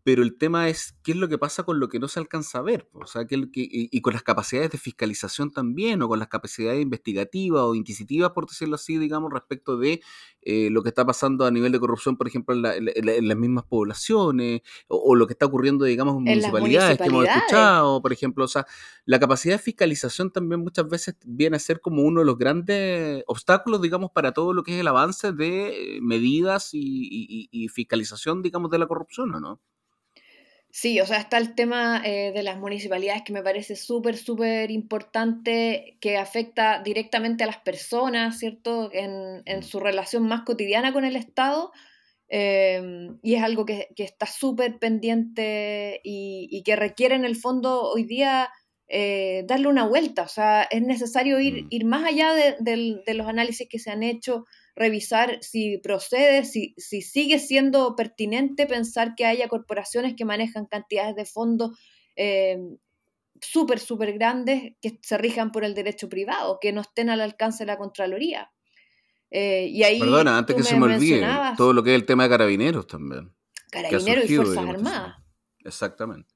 pero 0.05 0.23
el 0.23 0.37
tema 0.37 0.69
es 0.69 0.97
qué 1.05 1.13
es 1.13 1.19
lo 1.19 1.29
que 1.29 1.39
pasa 1.39 1.63
con 1.63 1.79
lo 1.79 1.89
que 1.89 2.01
no 2.01 2.09
se 2.09 2.19
alcanza 2.19 2.59
a 2.59 2.63
ver, 2.63 2.89
o 2.93 3.07
sea, 3.07 3.25
que, 3.25 3.37
y, 3.53 4.01
con 4.01 4.13
las 4.13 4.23
capacidades 4.23 4.71
de 4.71 4.79
fiscalización 4.79 5.53
también, 5.53 6.03
o 6.03 6.09
con 6.09 6.19
las 6.19 6.29
capacidades 6.29 6.83
investigativas 6.83 7.63
o 7.63 7.75
inquisitivas, 7.77 8.33
por 8.33 8.49
decirlo 8.49 8.75
así, 8.75 8.99
digamos, 8.99 9.33
respecto 9.33 9.77
de 9.77 10.03
eh, 10.43 10.71
lo 10.71 10.83
que 10.83 10.89
está 10.89 11.07
pasando 11.07 11.47
a 11.47 11.53
nivel 11.53 11.71
de 11.71 11.79
corrupción, 11.79 12.17
por 12.17 12.27
ejemplo, 12.27 12.55
en, 12.55 13.29
las 13.29 13.37
mismas 13.37 13.65
poblaciones, 13.65 14.63
o, 14.89 15.15
lo 15.15 15.27
que 15.29 15.35
está 15.35 15.47
ocurriendo, 15.47 15.85
digamos, 15.85 16.17
en, 16.17 16.25
municipalidades, 16.25 16.99
que 16.99 17.05
hemos 17.05 17.25
escuchado, 17.25 18.03
por 18.03 18.13
ejemplo, 18.13 18.45
o 18.45 18.49
sea, 18.49 18.67
la 19.05 19.21
capacidad 19.21 19.55
de 19.55 19.63
fiscalización 19.63 20.33
también 20.33 20.63
muchas 20.63 20.89
veces 20.89 21.17
viene 21.25 21.57
a 21.57 21.61
ser 21.61 21.81
como 21.81 22.03
uno 22.03 22.21
de 22.21 22.27
los 22.27 22.39
grandes 22.39 23.23
obstáculos, 23.29 23.81
digamos, 23.81 24.11
para 24.11 24.33
todo 24.33 24.53
lo 24.53 24.65
que 24.65 24.75
es 24.75 24.81
el 24.81 24.89
avance 24.89 25.33
de 25.33 26.01
medidas 26.03 26.71
y, 26.73 27.49
y 27.53 27.69
fiscalización, 27.69 28.43
digamos, 28.43 28.71
de 28.71 28.79
la 28.79 28.89
corrupción, 28.89 29.31
¿no? 29.31 29.61
Sí, 30.75 30.99
o 31.01 31.07
sea, 31.07 31.19
está 31.19 31.37
el 31.37 31.55
tema 31.55 32.01
eh, 32.03 32.33
de 32.33 32.43
las 32.43 32.59
municipalidades 32.59 33.23
que 33.25 33.35
me 33.35 33.43
parece 33.43 33.77
súper, 33.77 34.17
súper 34.17 34.71
importante, 34.71 35.99
que 36.01 36.17
afecta 36.17 36.81
directamente 36.83 37.45
a 37.45 37.47
las 37.47 37.59
personas, 37.59 38.39
¿cierto? 38.39 38.89
En, 38.91 39.43
en 39.45 39.63
su 39.63 39.81
relación 39.81 40.23
más 40.27 40.43
cotidiana 40.43 40.95
con 40.95 41.05
el 41.05 41.17
Estado. 41.17 41.73
Em, 42.29 43.19
y 43.23 43.35
es 43.35 43.43
algo 43.43 43.67
que, 43.67 43.89
que 43.95 44.05
está 44.05 44.25
súper 44.25 44.79
pendiente 44.79 46.01
y, 46.03 46.49
y, 46.51 46.63
que 46.63 46.75
requiere 46.77 47.17
en 47.17 47.27
el 47.27 47.37
fondo 47.37 47.83
hoy 47.83 48.05
día 48.05 48.49
eh, 48.89 49.45
darle 49.47 49.69
una 49.69 49.87
vuelta. 49.87 50.23
O 50.23 50.29
sea, 50.29 50.63
es 50.63 50.81
necesario 50.81 51.39
ir, 51.39 51.65
mm. 51.65 51.67
ir 51.69 51.85
más 51.85 52.05
allá 52.07 52.33
de, 52.33 52.57
de 53.05 53.15
los 53.15 53.27
análisis 53.29 53.69
que 53.69 53.79
se 53.79 53.91
han 53.91 54.03
hecho 54.03 54.47
revisar 54.75 55.39
si 55.43 55.79
procede, 55.79 56.45
si, 56.45 56.75
si 56.79 57.03
sigue 57.03 57.39
siendo 57.39 57.95
pertinente 57.95 58.67
pensar 58.67 59.15
que 59.15 59.27
haya 59.27 59.49
corporaciones 59.49 60.15
que 60.17 60.25
manejan 60.25 60.67
cantidades 60.67 61.15
de 61.15 61.27
fondos 61.27 61.79
eh, 62.17 62.59
súper, 63.41 63.79
súper 63.79 64.13
grandes 64.15 64.75
que 64.81 64.99
se 65.03 65.19
rijan 65.19 65.53
por 65.53 65.65
el 65.65 65.75
derecho 65.75 66.09
privado, 66.09 66.59
que 66.61 66.73
no 66.73 66.81
estén 66.81 67.11
al 67.11 67.21
alcance 67.21 67.65
de 67.65 67.67
la 67.67 67.79
Contraloría. 67.79 68.51
Eh, 69.31 69.67
y 69.71 69.83
ahí 69.83 69.99
Perdona, 69.99 70.39
antes 70.39 70.57
que 70.57 70.63
se 70.63 70.77
me 70.77 70.95
olvide, 70.95 71.27
todo 71.57 71.73
lo 71.73 71.83
que 71.83 71.91
es 71.91 71.97
el 71.97 72.07
tema 72.07 72.25
de 72.25 72.29
carabineros 72.31 72.87
también. 72.87 73.35
Carabineros 73.71 74.31
y 74.31 74.37
Fuerzas 74.37 74.69
Armadas. 74.69 75.17
Exactamente. 75.65 76.35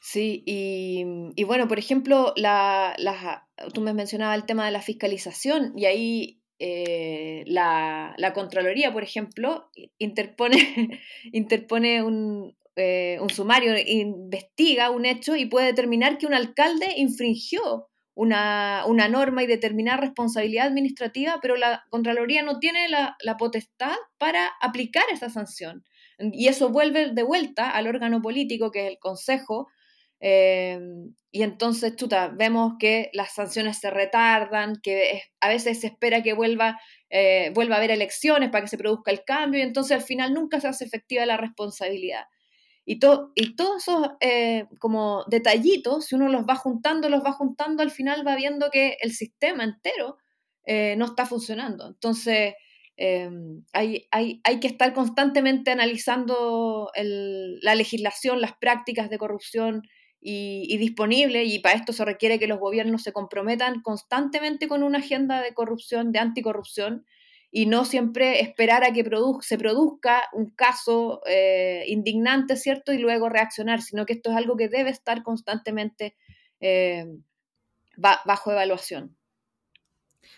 Sí, 0.00 0.42
y, 0.46 1.04
y, 1.36 1.44
bueno, 1.44 1.68
por 1.68 1.78
ejemplo, 1.78 2.32
la, 2.34 2.94
la, 2.98 3.48
tú 3.72 3.82
me 3.82 3.94
mencionabas 3.94 4.36
el 4.36 4.46
tema 4.46 4.64
de 4.64 4.72
la 4.72 4.80
fiscalización 4.80 5.74
y 5.76 5.84
ahí 5.84 6.41
eh, 6.64 7.42
la, 7.48 8.32
Contraloría, 8.34 8.92
por 8.92 9.02
ejemplo, 9.02 9.68
interpone, 9.98 11.00
interpone 11.32 11.96
eh, 12.76 13.18
un, 13.20 13.30
sumario, 13.30 13.74
investiga 13.84 14.90
un 14.90 15.04
hecho 15.04 15.34
y 15.34 15.46
puede 15.46 15.66
determinar 15.66 16.18
que 16.18 16.26
un 16.26 16.34
alcalde 16.34 16.94
infringió 16.96 17.88
una, 18.14 18.84
norma 19.10 19.42
y 19.42 19.48
determinar 19.48 20.00
responsabilidad 20.00 20.68
administrativa, 20.68 21.40
pero 21.42 21.56
la 21.56 21.82
Contraloría 21.90 22.44
no 22.44 22.60
tiene 22.60 22.88
la, 22.88 23.16
potestad 23.38 23.96
para 24.16 24.46
aplicar 24.60 25.04
esa 25.12 25.30
sanción. 25.30 25.82
Y 26.18 26.46
eso 26.46 26.68
vuelve 26.68 27.10
de 27.10 27.24
vuelta 27.24 27.70
al 27.70 27.88
órgano 27.88 28.22
político, 28.22 28.70
que 28.70 28.84
es 28.84 28.92
el 28.92 28.98
Consejo, 29.00 29.66
eh, 30.24 30.78
y 31.34 31.42
entonces, 31.42 31.96
chuta, 31.96 32.28
vemos 32.28 32.74
que 32.78 33.10
las 33.14 33.34
sanciones 33.34 33.78
se 33.78 33.90
retardan, 33.90 34.76
que 34.82 35.22
a 35.40 35.48
veces 35.48 35.80
se 35.80 35.86
espera 35.86 36.22
que 36.22 36.34
vuelva, 36.34 36.78
eh, 37.08 37.50
vuelva 37.54 37.74
a 37.74 37.78
haber 37.78 37.90
elecciones 37.90 38.50
para 38.50 38.62
que 38.62 38.68
se 38.68 38.76
produzca 38.76 39.10
el 39.10 39.24
cambio, 39.24 39.58
y 39.60 39.62
entonces 39.62 39.96
al 39.96 40.02
final 40.02 40.34
nunca 40.34 40.60
se 40.60 40.68
hace 40.68 40.84
efectiva 40.84 41.24
la 41.24 41.38
responsabilidad. 41.38 42.24
Y, 42.84 43.00
y 43.34 43.56
todos 43.56 43.82
esos 43.82 44.10
eh, 44.20 44.66
como 44.78 45.24
detallitos, 45.26 46.06
si 46.06 46.16
uno 46.16 46.28
los 46.28 46.42
va 46.42 46.54
juntando, 46.54 47.08
los 47.08 47.24
va 47.24 47.32
juntando, 47.32 47.82
al 47.82 47.90
final 47.90 48.26
va 48.26 48.36
viendo 48.36 48.70
que 48.70 48.98
el 49.00 49.12
sistema 49.12 49.64
entero 49.64 50.18
eh, 50.66 50.96
no 50.96 51.06
está 51.06 51.24
funcionando. 51.24 51.88
Entonces, 51.88 52.54
hay, 53.72 54.06
hay, 54.12 54.40
hay, 54.44 54.60
que 54.60 54.68
estar 54.68 54.92
constantemente 54.92 55.72
analizando 55.72 56.90
la 56.94 57.74
legislación, 57.74 58.40
las 58.40 58.52
prácticas 58.60 59.10
de 59.10 59.18
corrupción 59.18 59.82
y, 60.24 60.76
disponible, 60.78 61.44
y 61.44 61.58
para 61.58 61.76
esto 61.76 61.92
se 61.92 62.04
requiere 62.04 62.38
que 62.38 62.46
los 62.46 62.60
gobiernos 62.60 63.02
se 63.02 63.12
comprometan 63.12 63.82
constantemente 63.82 64.68
con 64.68 64.84
una 64.84 64.98
agenda 64.98 65.42
de 65.42 65.52
corrupción, 65.52 66.12
de 66.12 66.20
anticorrupción, 66.20 67.04
y 67.50 67.66
no 67.66 67.84
siempre 67.84 68.40
esperar 68.40 68.84
a 68.84 68.92
que 68.92 69.04
se 69.42 69.58
produzca 69.58 70.22
un 70.32 70.50
caso 70.50 71.20
eh, 71.26 71.84
indignante, 71.88 72.56
¿cierto? 72.56 72.92
Y 72.92 72.98
luego 72.98 73.28
reaccionar, 73.28 73.82
sino 73.82 74.06
que 74.06 74.14
esto 74.14 74.30
es 74.30 74.36
algo 74.36 74.56
que 74.56 74.68
debe 74.68 74.90
estar 74.90 75.22
constantemente 75.22 76.16
eh, 76.60 77.04
bajo 77.96 78.52
evaluación. 78.52 79.16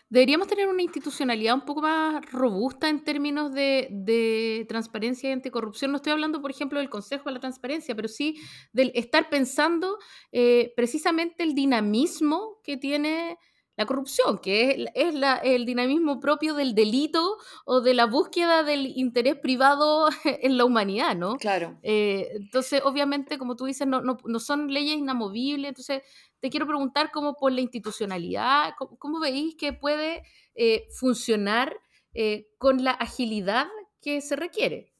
Deberíamos 0.08 0.48
tener 0.48 0.68
una 0.68 0.82
institucionalidad 0.82 1.54
un 1.54 1.64
poco 1.64 1.82
más 1.82 2.24
robusta 2.30 2.88
en 2.88 3.04
términos 3.04 3.52
de, 3.52 4.64
transparencia 4.68 5.30
y 5.30 5.32
anticorrupción. 5.32 5.90
No 5.90 5.96
estoy 5.96 6.12
hablando, 6.12 6.40
por 6.40 6.50
ejemplo, 6.50 6.78
del 6.78 6.90
Consejo 6.90 7.24
de 7.26 7.32
la 7.32 7.40
Transparencia, 7.40 7.94
pero 7.94 8.08
sí 8.08 8.40
del 8.72 8.92
estar 8.94 9.28
pensando 9.28 9.98
eh, 10.32 10.72
precisamente 10.76 11.42
el 11.42 11.54
dinamismo 11.54 12.60
que 12.62 12.76
tiene 12.76 13.38
la 13.76 13.86
corrupción, 13.86 14.38
que 14.38 14.86
es, 14.94 15.14
el 15.42 15.66
dinamismo 15.66 16.20
propio 16.20 16.54
del 16.54 16.74
delito 16.74 17.38
o 17.64 17.80
de 17.80 17.94
la 17.94 18.06
búsqueda 18.06 18.62
del 18.62 18.86
interés 18.96 19.36
privado 19.36 20.08
en 20.24 20.56
la 20.56 20.64
humanidad, 20.64 21.16
¿no? 21.16 21.36
Claro. 21.36 21.78
Eh, 21.82 22.30
entonces, 22.34 22.82
obviamente, 22.84 23.38
como 23.38 23.56
tú 23.56 23.64
dices, 23.64 23.86
no, 23.86 24.00
no, 24.00 24.18
no, 24.24 24.38
son 24.38 24.72
leyes 24.72 24.96
inamovibles. 24.96 25.70
Entonces, 25.70 26.02
te 26.40 26.50
quiero 26.50 26.66
preguntar 26.66 27.10
cómo 27.10 27.34
por 27.34 27.52
la 27.52 27.62
institucionalidad, 27.62 28.74
cómo, 28.76 29.18
veis 29.18 29.56
que 29.56 29.72
puede 29.72 30.22
eh, 30.54 30.86
funcionar 30.98 31.76
eh, 32.12 32.46
con 32.58 32.84
la 32.84 32.92
agilidad 32.92 33.66
que 34.00 34.20
se 34.20 34.36
requiere. 34.36 34.92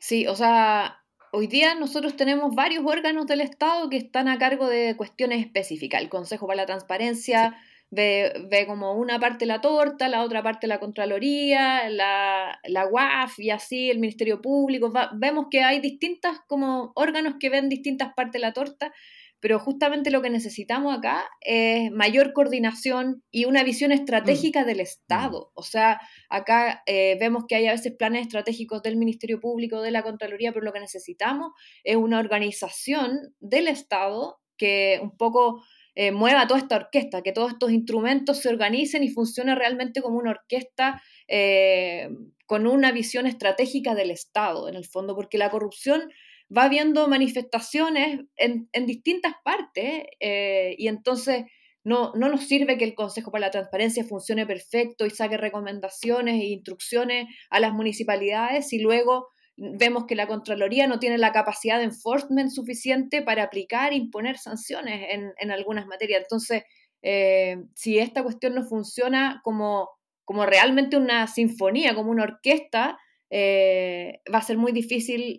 Sí, 0.00 0.26
o 0.26 0.34
sea, 0.34 1.04
hoy 1.32 1.46
día 1.46 1.74
nosotros 1.74 2.16
tenemos 2.16 2.54
varios 2.54 2.84
órganos 2.84 3.26
del 3.26 3.40
Estado 3.40 3.88
que 3.88 3.96
están 3.96 4.28
a 4.28 4.38
cargo 4.38 4.66
de 4.66 4.96
cuestiones 4.96 5.44
específicas. 5.44 6.00
El 6.00 6.08
Consejo 6.08 6.46
para 6.46 6.62
la 6.62 6.66
Transparencia 6.66 7.56
ve, 7.90 8.64
como 8.66 8.92
una 8.94 9.18
parte 9.18 9.46
la 9.46 9.60
torta, 9.60 10.08
la 10.08 10.22
otra 10.22 10.42
parte 10.42 10.66
la 10.66 10.80
Contraloría, 10.80 11.88
la, 11.88 12.58
la 12.64 12.86
UAF 12.86 13.38
y 13.38 13.50
así 13.50 13.90
el 13.90 13.98
Ministerio 13.98 14.40
Público. 14.40 14.92
vemos 15.14 15.46
que 15.50 15.62
hay 15.62 15.80
distintas 15.80 16.38
como 16.46 16.92
órganos 16.94 17.34
que 17.40 17.50
ven 17.50 17.68
distintas 17.68 18.12
partes 18.14 18.34
de 18.34 18.38
la 18.40 18.52
torta 18.52 18.92
pero 19.40 19.58
justamente 19.58 20.10
lo 20.10 20.20
que 20.20 20.30
necesitamos 20.30 20.96
acá 20.96 21.28
es 21.40 21.90
mayor 21.92 22.32
coordinación 22.32 23.22
y 23.30 23.44
una 23.44 23.62
visión 23.62 23.92
estratégica 23.92 24.62
mm. 24.62 24.66
del 24.66 24.80
Estado. 24.80 25.52
O 25.54 25.62
sea, 25.62 26.00
acá 26.28 26.82
eh, 26.86 27.16
vemos 27.20 27.44
que 27.46 27.54
hay 27.54 27.68
a 27.68 27.72
veces 27.72 27.94
planes 27.96 28.22
estratégicos 28.22 28.82
del 28.82 28.96
Ministerio 28.96 29.40
Público, 29.40 29.80
de 29.80 29.92
la 29.92 30.02
Contraloría, 30.02 30.52
pero 30.52 30.64
lo 30.64 30.72
que 30.72 30.80
necesitamos 30.80 31.52
es 31.84 31.96
una 31.96 32.18
organización 32.18 33.34
del 33.38 33.68
Estado 33.68 34.40
que 34.56 34.98
un 35.00 35.16
poco 35.16 35.62
eh, 36.00 36.12
mueva 36.12 36.46
toda 36.46 36.60
esta 36.60 36.76
orquesta, 36.76 37.22
que 37.22 37.32
todos 37.32 37.54
estos 37.54 37.72
instrumentos 37.72 38.38
se 38.38 38.48
organicen 38.48 39.02
y 39.02 39.08
funcione 39.08 39.56
realmente 39.56 40.00
como 40.00 40.16
una 40.16 40.30
orquesta 40.30 41.02
eh, 41.26 42.08
con 42.46 42.68
una 42.68 42.92
visión 42.92 43.26
estratégica 43.26 43.96
del 43.96 44.12
Estado, 44.12 44.68
en 44.68 44.76
el 44.76 44.84
fondo, 44.84 45.16
porque 45.16 45.38
la 45.38 45.50
corrupción 45.50 46.08
va 46.56 46.62
habiendo 46.62 47.08
manifestaciones 47.08 48.20
en, 48.36 48.68
distintas 48.86 49.32
partes 49.42 50.04
eh, 50.20 50.76
y 50.78 50.86
entonces 50.86 51.46
no, 51.82 52.12
no, 52.14 52.28
nos 52.28 52.44
sirve 52.44 52.78
que 52.78 52.84
el 52.84 52.94
Consejo 52.94 53.32
para 53.32 53.46
la 53.46 53.50
Transparencia 53.50 54.04
funcione 54.04 54.46
perfecto 54.46 55.04
y 55.04 55.10
saque 55.10 55.36
recomendaciones 55.36 56.40
e 56.40 56.46
instrucciones 56.46 57.26
a 57.50 57.58
las 57.58 57.72
municipalidades 57.72 58.72
y 58.72 58.78
luego 58.78 59.30
vemos 59.58 60.06
que 60.06 60.14
la 60.14 60.26
Contraloría 60.26 60.86
no 60.86 60.98
tiene 60.98 61.18
la 61.18 61.32
capacidad 61.32 61.78
de 61.78 61.84
enforcement 61.84 62.50
suficiente 62.50 63.22
para 63.22 63.42
aplicar 63.42 63.92
e 63.92 63.96
imponer 63.96 64.38
sanciones 64.38 65.08
en, 65.10 65.50
algunas 65.50 65.86
materias. 65.86 66.22
Entonces, 66.22 66.62
eh, 67.02 67.56
si 67.74 67.98
esta 67.98 68.22
cuestión 68.22 68.54
no 68.54 68.64
funciona 68.64 69.40
como, 69.44 69.90
como 70.24 70.46
realmente 70.46 70.96
una 70.96 71.26
sinfonía, 71.26 71.94
como 71.94 72.10
una 72.10 72.24
orquesta, 72.24 72.98
eh, 73.30 74.20
va 74.32 74.38
a 74.38 74.42
ser 74.42 74.58
muy 74.58 74.72
difícil 74.72 75.36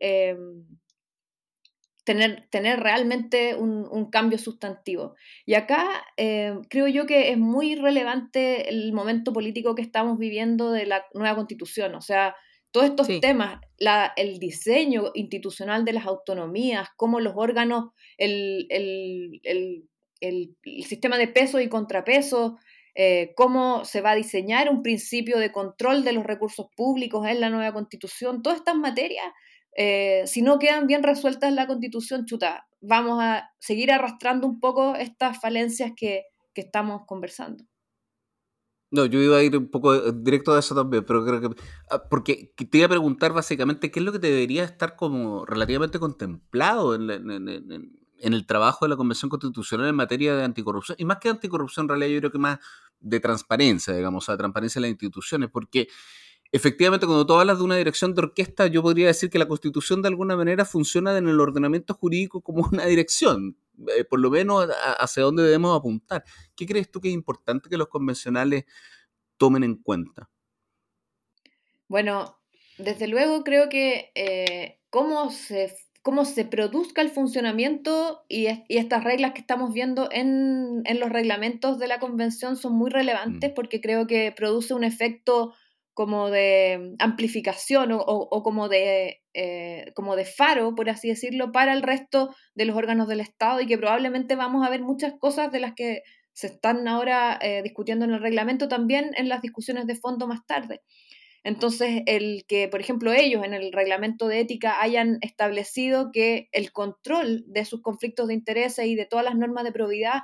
tener, 2.49 2.79
realmente 2.79 3.55
un, 3.55 4.09
cambio 4.09 4.37
sustantivo. 4.37 5.15
Y 5.45 5.53
acá 5.53 5.85
eh, 6.17 6.55
creo 6.69 6.87
yo 6.87 7.05
que 7.05 7.31
es 7.31 7.37
muy 7.37 7.75
relevante 7.75 8.69
el 8.69 8.93
momento 8.93 9.31
político 9.33 9.75
que 9.75 9.81
estamos 9.81 10.17
viviendo 10.17 10.71
de 10.71 10.85
la 10.85 11.05
nueva 11.13 11.35
constitución. 11.35 11.95
O 11.95 12.01
sea, 12.01 12.35
todos 12.71 12.87
estos 12.87 13.07
temas, 13.19 13.59
la, 13.77 14.13
el 14.15 14.39
diseño 14.39 15.11
institucional 15.13 15.85
de 15.85 15.93
las 15.93 16.05
autonomías, 16.05 16.89
cómo 16.95 17.19
los 17.19 17.33
órganos, 17.35 17.91
el, 18.17 18.67
sistema 20.87 21.17
de 21.17 21.27
peso 21.27 21.59
y 21.59 21.69
contrapeso, 21.69 22.57
eh, 22.95 23.33
cómo 23.35 23.85
se 23.85 24.01
va 24.01 24.11
a 24.11 24.15
diseñar 24.15 24.69
un 24.69 24.83
principio 24.83 25.39
de 25.39 25.51
control 25.51 26.03
de 26.03 26.13
los 26.13 26.25
recursos 26.25 26.67
públicos 26.75 27.27
en 27.27 27.39
la 27.39 27.49
nueva 27.49 27.73
constitución, 27.73 28.41
todas 28.41 28.59
estas 28.59 28.75
materias 28.75 29.25
eh, 29.75 30.23
si 30.25 30.41
no 30.41 30.59
quedan 30.59 30.87
bien 30.87 31.03
resueltas 31.03 31.49
en 31.49 31.55
la 31.55 31.67
constitución, 31.67 32.25
chuta, 32.25 32.67
vamos 32.81 33.19
a 33.21 33.51
seguir 33.59 33.91
arrastrando 33.91 34.47
un 34.47 34.59
poco 34.59 34.95
estas 34.95 35.39
falencias 35.39 35.91
que, 35.95 36.23
que 36.53 36.61
estamos 36.61 37.03
conversando. 37.05 37.63
No, 38.91 39.05
yo 39.05 39.19
iba 39.19 39.37
a 39.37 39.43
ir 39.43 39.55
un 39.55 39.69
poco 39.69 39.93
eh, 39.93 40.11
directo 40.15 40.53
a 40.53 40.59
eso 40.59 40.73
también, 40.73 41.05
pero 41.05 41.23
creo 41.23 41.41
que. 41.41 41.61
Ah, 41.91 42.03
porque 42.09 42.53
te 42.55 42.77
iba 42.77 42.87
a 42.87 42.89
preguntar 42.89 43.33
básicamente 43.33 43.91
qué 43.91 43.99
es 43.99 44.05
lo 44.05 44.11
que 44.11 44.19
debería 44.19 44.63
estar 44.63 44.95
como 44.95 45.45
relativamente 45.45 45.99
contemplado 45.99 46.95
en, 46.95 47.09
en, 47.11 48.33
el 48.33 48.45
trabajo 48.47 48.85
de 48.85 48.89
la 48.89 48.97
Convención 48.97 49.29
Constitucional 49.29 49.87
en 49.87 49.95
materia 49.95 50.35
de 50.35 50.43
anticorrupción. 50.43 50.95
Y 50.99 51.05
más 51.05 51.19
que 51.19 51.29
anticorrupción, 51.29 51.85
en 51.85 51.89
realidad, 51.89 52.09
yo 52.09 52.19
creo 52.19 52.31
que 52.31 52.39
más 52.39 52.59
de 52.99 53.19
transparencia, 53.19 53.93
digamos, 53.93 54.23
o 54.23 54.25
sea, 54.25 54.37
transparencia 54.37 54.79
de 54.79 54.87
las 54.87 54.91
instituciones, 54.91 55.49
porque 55.51 55.87
efectivamente, 56.51 57.05
cuando 57.05 57.25
tú 57.25 57.33
hablas 57.33 57.59
de 57.59 57.63
una 57.63 57.75
dirección 57.75 58.15
de 58.15 58.21
orquesta, 58.23 58.67
yo 58.67 58.81
podría 58.81 59.07
decir 59.07 59.29
que 59.29 59.39
la 59.39 59.47
constitución 59.47 60.01
de 60.01 60.07
alguna 60.07 60.35
manera 60.35 60.65
funciona 60.65 61.15
en 61.17 61.27
el 61.27 61.39
ordenamiento 61.39 61.93
jurídico 61.93 62.41
como 62.41 62.67
una 62.71 62.85
dirección, 62.85 63.55
eh, 63.87 64.03
por 64.03 64.19
lo 64.19 64.29
menos 64.29 64.67
hacia 64.99 65.23
dónde 65.23 65.43
debemos 65.43 65.77
apuntar. 65.77 66.23
¿Qué 66.55 66.65
crees 66.65 66.91
tú 66.91 66.99
que 66.99 67.09
es 67.09 67.13
importante 67.13 67.69
que 67.69 67.77
los 67.77 67.87
convencionales 67.87 68.65
tomen 69.37 69.63
en 69.63 69.75
cuenta? 69.75 70.29
Bueno, 71.87 72.39
desde 72.77 73.07
luego 73.07 73.43
creo 73.43 73.67
que 73.67 74.11
eh, 74.15 74.79
cómo, 74.89 75.31
se, 75.31 75.75
cómo 76.01 76.23
se 76.23 76.45
produzca 76.45 77.01
el 77.01 77.09
funcionamiento 77.09 78.23
y, 78.29 78.47
estas 78.69 79.03
reglas 79.03 79.33
que 79.33 79.41
estamos 79.41 79.73
viendo 79.73 80.07
en, 80.11 80.83
los 80.99 81.09
reglamentos 81.09 81.79
de 81.79 81.87
la 81.87 81.99
convención 81.99 82.55
son 82.57 82.73
muy 82.73 82.89
relevantes 82.89 83.51
mm. 83.51 83.53
porque 83.53 83.81
creo 83.81 84.07
que 84.07 84.31
produce 84.31 84.73
un 84.73 84.83
efecto 84.83 85.53
como 85.99 86.29
de 86.29 86.95
amplificación 86.99 87.89
o, 87.91 88.41
como, 88.41 88.69
de, 88.69 89.19
eh, 89.33 89.91
como 89.95 90.15
de 90.15 90.23
faro, 90.23 90.73
por 90.73 90.89
así 90.89 91.09
decirlo, 91.09 91.51
para 91.51 91.73
el 91.73 91.81
resto 91.81 92.33
de 92.55 92.63
los 92.63 92.77
órganos 92.77 93.09
del 93.09 93.19
Estado 93.19 93.59
y 93.59 93.67
que 93.67 93.77
probablemente 93.77 94.37
vamos 94.37 94.65
a 94.65 94.69
ver 94.69 94.81
muchas 94.81 95.15
cosas 95.19 95.51
de 95.51 95.59
las 95.59 95.73
que 95.75 96.03
se 96.31 96.47
están 96.47 96.87
ahora 96.87 97.37
eh, 97.41 97.63
discutiendo 97.63 98.05
en 98.05 98.11
el 98.11 98.21
reglamento 98.21 98.69
también 98.69 99.11
en 99.17 99.27
las 99.27 99.41
discusiones 99.41 99.87
de 99.87 99.95
fondo 99.97 100.25
más 100.25 100.45
tarde. 100.45 100.79
Entonces, 101.43 102.03
el 102.05 102.45
que, 102.47 102.69
por 102.69 102.79
ejemplo, 102.79 103.11
ellos 103.11 103.43
en 103.43 103.53
el 103.53 103.73
reglamento 103.73 104.29
de 104.29 104.39
ética 104.39 104.81
hayan 104.81 105.17
establecido 105.19 106.11
que 106.13 106.47
el 106.53 106.71
control 106.71 107.43
de 107.45 107.65
sus 107.65 107.81
conflictos 107.81 108.29
de 108.29 108.35
intereses 108.35 108.85
y 108.85 108.95
de 108.95 109.05
todas 109.05 109.25
las 109.25 109.35
normas 109.35 109.65
de 109.65 109.73
probidad 109.73 110.21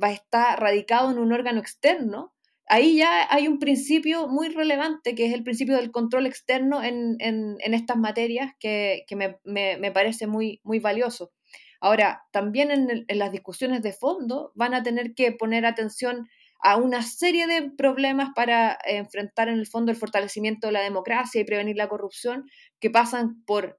va 0.00 0.06
a 0.06 0.12
estar 0.12 0.60
radicado 0.60 1.10
en 1.10 1.18
un 1.18 1.32
órgano 1.32 1.58
externo, 1.58 2.35
ahí 2.66 2.96
ya 2.96 3.26
hay 3.30 3.48
un 3.48 3.58
principio 3.58 4.28
muy 4.28 4.48
relevante, 4.48 5.14
que 5.14 5.26
es 5.26 5.34
el 5.34 5.44
principio 5.44 5.76
del 5.76 5.90
control 5.90 6.26
externo 6.26 6.82
en, 6.82 7.16
estas 7.60 7.96
materias, 7.96 8.52
que, 8.58 9.04
me, 9.44 9.90
parece 9.92 10.26
muy, 10.26 10.60
muy 10.64 10.78
valioso. 10.78 11.32
Ahora, 11.80 12.22
también 12.32 12.70
en, 12.70 13.18
las 13.18 13.32
discusiones 13.32 13.82
de 13.82 13.92
fondo 13.92 14.52
van 14.54 14.74
a 14.74 14.82
tener 14.82 15.14
que 15.14 15.32
poner 15.32 15.66
atención 15.66 16.28
a 16.60 16.76
una 16.76 17.02
serie 17.02 17.46
de 17.46 17.70
problemas 17.70 18.30
para 18.34 18.78
enfrentar 18.86 19.48
en 19.48 19.58
el 19.58 19.66
fondo 19.66 19.92
el 19.92 19.98
fortalecimiento 19.98 20.66
de 20.66 20.72
la 20.72 20.80
democracia 20.80 21.40
y 21.40 21.44
prevenir 21.44 21.76
la 21.76 21.88
corrupción, 21.88 22.50
que 22.80 22.90
pasan 22.90 23.44
por, 23.44 23.78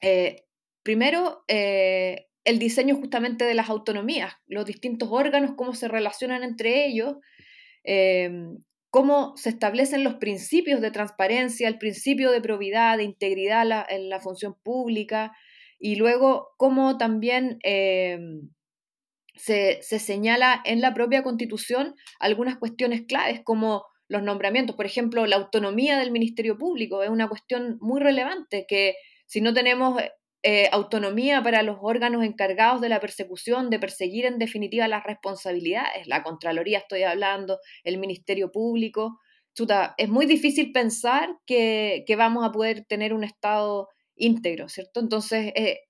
eh, 0.00 0.44
primero, 0.82 1.44
eh, 1.48 2.26
el 2.44 2.58
diseño 2.58 2.96
justamente 2.96 3.44
de 3.44 3.54
las 3.54 3.70
autonomías, 3.70 4.34
los 4.46 4.66
distintos 4.66 5.08
órganos, 5.12 5.52
cómo 5.56 5.74
se 5.74 5.86
relacionan 5.86 6.42
entre 6.42 6.86
ellos, 6.86 7.16
Em, 7.84 8.58
cómo 8.90 9.36
se 9.36 9.48
establecen 9.48 10.04
los 10.04 10.14
principios 10.16 10.80
de 10.80 10.90
transparencia, 10.90 11.68
el 11.68 11.78
principio 11.78 12.30
de 12.30 12.40
probidad, 12.40 12.98
de 12.98 13.04
integridad 13.04 13.86
en 13.88 14.08
la 14.08 14.20
función 14.20 14.54
pública, 14.62 15.32
y 15.78 15.96
luego 15.96 16.50
cómo 16.58 16.96
también 16.96 17.58
em, 17.64 18.50
se, 19.34 19.82
señala 19.82 20.62
en 20.64 20.80
la 20.80 20.94
propia 20.94 21.22
constitución 21.22 21.94
algunas 22.20 22.56
cuestiones 22.58 23.02
claves 23.02 23.40
como 23.44 23.84
los 24.08 24.22
nombramientos, 24.22 24.76
por 24.76 24.86
ejemplo, 24.86 25.26
la 25.26 25.36
autonomía 25.36 25.98
del 25.98 26.12
Ministerio 26.12 26.58
Público 26.58 27.02
es 27.02 27.10
una 27.10 27.28
cuestión 27.28 27.78
muy 27.80 28.00
relevante 28.00 28.66
que 28.68 28.94
si 29.26 29.40
no 29.40 29.54
tenemos 29.54 30.00
eh, 30.44 30.68
autonomía 30.72 31.42
para 31.42 31.62
los 31.62 31.78
órganos 31.80 32.24
encargados 32.24 32.80
de 32.80 32.88
la 32.88 32.98
persecución, 32.98 33.70
de 33.70 33.78
perseguir 33.78 34.26
en 34.26 34.38
definitiva 34.38 34.88
las 34.88 35.04
responsabilidades, 35.04 36.06
la 36.08 36.22
Contraloría 36.22 36.78
estoy 36.78 37.04
hablando, 37.04 37.60
el 37.84 37.98
Ministerio 37.98 38.50
Público. 38.50 39.20
Es 39.98 40.08
muy 40.08 40.26
difícil 40.26 40.72
pensar 40.72 41.36
que, 41.46 42.04
vamos 42.16 42.44
a 42.44 42.52
poder 42.52 42.84
tener 42.86 43.12
un 43.14 43.22
Estado 43.22 43.88
íntegro, 44.16 44.68
¿cierto? 44.68 45.00
Entonces, 45.00 45.52
eh, 45.54 45.80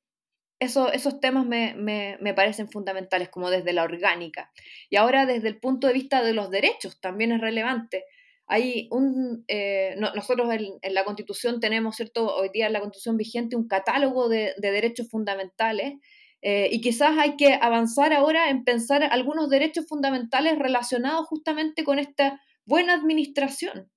eso, 0.58 0.92
esos 0.92 1.18
temas 1.18 1.46
me, 1.46 2.34
parecen 2.36 2.68
fundamentales, 2.68 3.28
como 3.28 3.50
desde 3.50 3.72
la 3.72 3.84
orgánica. 3.84 4.52
Y 4.90 4.96
ahora 4.96 5.26
desde 5.26 5.48
el 5.48 5.58
punto 5.58 5.86
de 5.86 5.92
vista 5.92 6.22
de 6.22 6.34
los 6.34 6.50
derechos 6.50 7.00
también 7.00 7.32
es 7.32 7.40
relevante. 7.40 8.04
Hay 8.52 8.86
un, 8.90 9.46
eh, 9.48 9.94
nosotros 9.96 10.52
en, 10.52 10.94
la 10.94 11.04
Constitución 11.04 11.58
tenemos, 11.58 11.96
¿cierto? 11.96 12.36
Hoy 12.36 12.50
día 12.52 12.66
en 12.66 12.74
la 12.74 12.80
Constitución 12.80 13.16
vigente 13.16 13.56
un 13.56 13.66
catálogo 13.66 14.28
de, 14.28 14.52
derechos 14.60 15.08
fundamentales 15.08 15.94
eh, 16.42 16.68
y 16.70 16.82
quizás 16.82 17.16
hay 17.16 17.36
que 17.36 17.54
avanzar 17.54 18.12
ahora 18.12 18.50
en 18.50 18.64
pensar 18.64 19.04
algunos 19.04 19.48
derechos 19.48 19.86
fundamentales 19.88 20.58
relacionados 20.58 21.28
justamente 21.28 21.82
con 21.82 21.98
esta 21.98 22.42
buena 22.66 22.92
administración. 22.92 23.90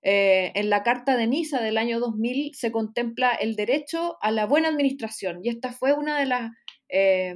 Eh, 0.00 0.52
en 0.54 0.70
la 0.70 0.82
Carta 0.82 1.14
de 1.14 1.26
Niza 1.26 1.60
del 1.60 1.76
año 1.76 2.00
2000 2.00 2.54
se 2.54 2.72
contempla 2.72 3.32
el 3.32 3.56
derecho 3.56 4.16
a 4.22 4.30
la 4.30 4.46
buena 4.46 4.68
administración 4.68 5.40
y 5.42 5.50
esta 5.50 5.72
fue 5.72 5.92
una 5.92 6.18
de 6.18 6.24
las 6.24 6.52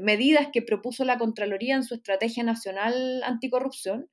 medidas 0.01 0.49
que 0.51 0.63
propuso 0.63 1.05
la 1.05 1.19
Contraloría 1.19 1.75
en 1.75 1.85
su 1.85 1.93
Estrategia 1.95 2.43
Nacional 2.43 3.23
Anticorrupción. 3.25 4.09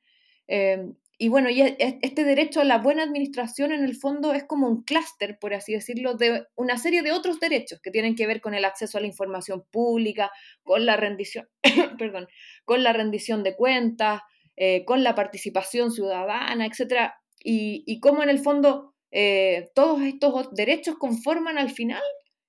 Y 1.22 1.28
bueno, 1.28 1.50
y 1.50 1.62
e, 1.62 1.76
e, 1.80 2.00
este 2.02 2.24
derecho 2.24 2.62
a 2.62 2.64
la 2.64 2.78
buena 2.78 3.04
administración 3.04 3.74
en 3.74 3.84
el 3.84 3.96
fondo 3.96 4.34
es 4.34 4.46
como 4.46 4.70
un 4.70 4.84
clúster, 4.84 5.38
por 5.38 5.54
así 5.54 5.74
decirlo, 5.74 6.14
de 6.14 6.46
una 6.56 6.78
serie 6.78 7.02
de 7.04 7.12
otros 7.12 7.42
derechos 7.42 7.82
que 7.82 7.92
tienen 7.92 8.16
que 8.16 8.26
ver 8.26 8.40
con 8.40 8.54
el 8.54 8.64
acceso 8.64 8.98
a 8.98 9.02
la 9.02 9.08
información 9.08 9.66
pública, 9.70 10.32
con 10.64 10.86
la 10.86 10.96
rendición, 10.96 11.50
perdón, 12.00 12.28
con 12.64 12.84
la 12.84 12.94
rendición 12.94 13.44
de 13.44 13.56
cuentas, 13.58 14.22
eh, 14.56 14.86
con 14.86 15.04
la 15.04 15.14
participación 15.14 15.92
ciudadana, 15.92 16.66
etc. 16.66 17.12
Y, 17.44 17.84
y 17.86 18.00
cómo 18.00 18.24
en 18.24 18.30
el 18.30 18.40
fondo 18.40 18.96
eh, 19.12 19.70
todos 19.76 20.02
estos 20.02 20.54
derechos 20.54 20.96
conforman 20.98 21.58
al 21.58 21.72
final 21.72 22.02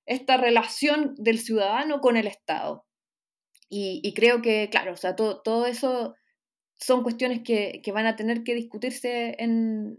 esta 0.05 0.37
relación 0.37 1.13
del 1.17 1.39
ciudadano 1.39 1.99
con 1.99 2.15
el 2.15 2.27
Estado. 2.27 2.85
Y, 3.73 4.13
creo 4.13 4.41
que, 4.41 4.69
claro, 4.69 4.91
o 4.93 4.97
sea, 4.97 5.15
todo, 5.15 5.41
todo 5.41 5.65
eso 5.65 6.13
son 6.81 7.03
cuestiones 7.03 7.41
que, 7.43 7.81
van 7.93 8.07
a 8.07 8.15
tener 8.15 8.43
que 8.43 8.55
discutirse 8.55 9.35
en, 9.39 9.97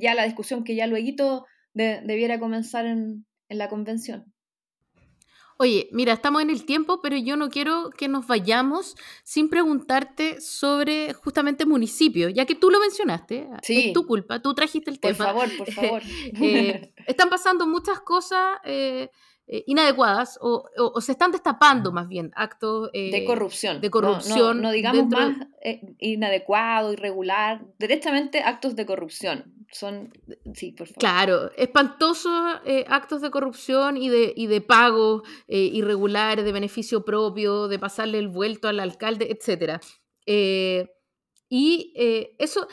ya 0.00 0.14
la 0.14 0.24
discusión 0.24 0.62
que 0.62 0.76
ya 0.76 0.86
luego 0.86 1.46
debiera 1.72 2.38
comenzar 2.38 2.86
en, 2.86 3.26
en 3.48 3.58
la 3.58 3.68
convención. 3.68 4.32
Oye, 5.60 5.88
mira, 5.90 6.12
estamos 6.12 6.40
en 6.40 6.50
el 6.50 6.64
tiempo, 6.64 7.00
pero 7.02 7.16
yo 7.16 7.36
no 7.36 7.48
quiero 7.48 7.90
que 7.90 8.06
nos 8.06 8.28
vayamos 8.28 8.94
sin 9.24 9.48
preguntarte 9.48 10.40
sobre 10.40 11.12
justamente 11.14 11.66
municipios, 11.66 12.32
ya 12.32 12.46
que 12.46 12.54
tú 12.54 12.70
lo 12.70 12.78
mencionaste, 12.78 13.48
es 13.66 13.92
tu 13.92 14.06
culpa, 14.06 14.40
tú 14.40 14.54
trajiste 14.54 14.88
el 14.88 15.00
tema. 15.00 15.16
Por 15.16 15.26
favor, 15.26 15.48
por 15.58 15.72
favor. 15.72 16.02
Eh, 16.04 16.94
están 17.08 17.28
pasando 17.28 17.66
muchas 17.66 17.98
cosas 18.00 18.58
eh, 18.62 19.10
eh, 19.48 19.64
inadecuadas 19.66 20.38
o, 20.40 20.68
se 21.00 21.12
están 21.12 21.32
destapando 21.32 21.90
más 21.90 22.06
bien 22.08 22.30
actos 22.36 22.90
de 22.92 23.24
corrupción. 23.26 23.80
De 23.80 23.90
corrupción. 23.90 24.62
No, 24.62 24.70
digamos 24.70 25.08
más 25.08 25.36
inadecuado, 25.98 26.92
irregular, 26.92 27.64
directamente 27.78 28.40
actos 28.40 28.76
de 28.76 28.86
corrupción 28.86 29.58
son, 29.72 30.12
sí, 30.54 30.72
por 30.72 30.86
favor. 30.86 30.98
Claro, 30.98 31.50
espantosos 31.56 32.60
eh, 32.64 32.84
actos 32.88 33.20
de 33.20 33.30
corrupción 33.30 33.96
y 33.96 34.08
de, 34.08 34.32
y 34.34 34.46
de 34.46 34.60
pago 34.60 35.22
eh, 35.46 35.58
irregulares, 35.58 36.44
de 36.44 36.52
beneficio 36.52 37.04
propio, 37.04 37.68
de 37.68 37.78
pasarle 37.78 38.18
el 38.18 38.28
vuelto 38.28 38.68
al 38.68 38.80
alcalde, 38.80 39.28
etc. 39.30 39.80
Eh, 40.26 40.88
y 41.50 41.92
eso, 42.38 42.68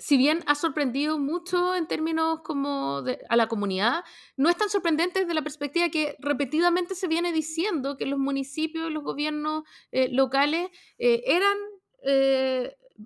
si 0.00 0.16
bien 0.16 0.42
ha 0.46 0.56
sorprendido 0.56 1.18
mucho 1.18 1.76
en 1.76 1.86
términos 1.86 2.40
como 2.42 3.04
a 3.28 3.36
la 3.36 3.46
comunidad, 3.46 4.02
no 4.36 4.48
es 4.48 4.56
tan 4.56 4.68
sorprendente 4.68 5.20
desde 5.20 5.34
la 5.34 5.42
perspectiva 5.42 5.90
que 5.90 6.16
repetidamente 6.18 6.96
se 6.96 7.06
viene 7.06 7.32
diciendo 7.32 7.96
que 7.96 8.06
los 8.06 8.18
municipios, 8.18 8.90
los 8.90 9.04
gobiernos 9.04 9.62
locales 9.92 10.70
eran 10.98 11.56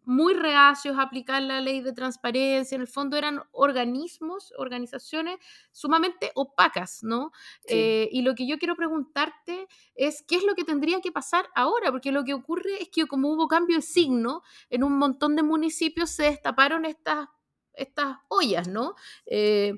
muy 0.05 0.35
reacios 0.35 0.99
a 0.99 1.03
aplicar 1.03 1.43
la 1.43 1.61
ley 1.61 1.81
de 1.81 1.93
transparencia, 1.93 2.75
en 2.75 2.83
el 2.83 2.89
fondo 2.89 3.17
eran 3.17 3.43
organismos, 3.53 4.53
organizaciones 4.59 5.39
sumamente 5.73 6.33
opacas, 6.35 7.03
¿no? 7.03 7.33
Eh, 7.67 8.09
y 8.13 8.23
lo 8.23 8.35
que 8.35 8.47
yo 8.47 8.59
quiero 8.59 8.77
preguntarte 8.77 9.67
es 9.95 10.25
qué 10.27 10.37
es 10.37 10.45
lo 10.45 10.55
que 10.55 10.65
tendría 10.65 11.01
que 11.01 11.13
pasar 11.13 11.47
ahora, 11.55 11.91
porque 11.91 12.13
lo 12.13 12.25
que 12.25 12.35
ocurre 12.35 12.83
es 12.83 12.89
que 12.89 13.07
como 13.07 13.33
hubo 13.33 13.49
cambio 13.49 13.77
de 13.77 13.83
signo, 13.83 14.43
en 14.71 14.85
un 14.85 14.99
montón 14.99 15.37
de 15.37 15.43
municipios 15.43 16.11
se 16.11 16.25
destaparon 16.25 16.85
estas, 16.85 17.29
estas 17.75 18.19
ollas, 18.29 18.69
¿no? 18.69 18.95
Eh, 19.27 19.75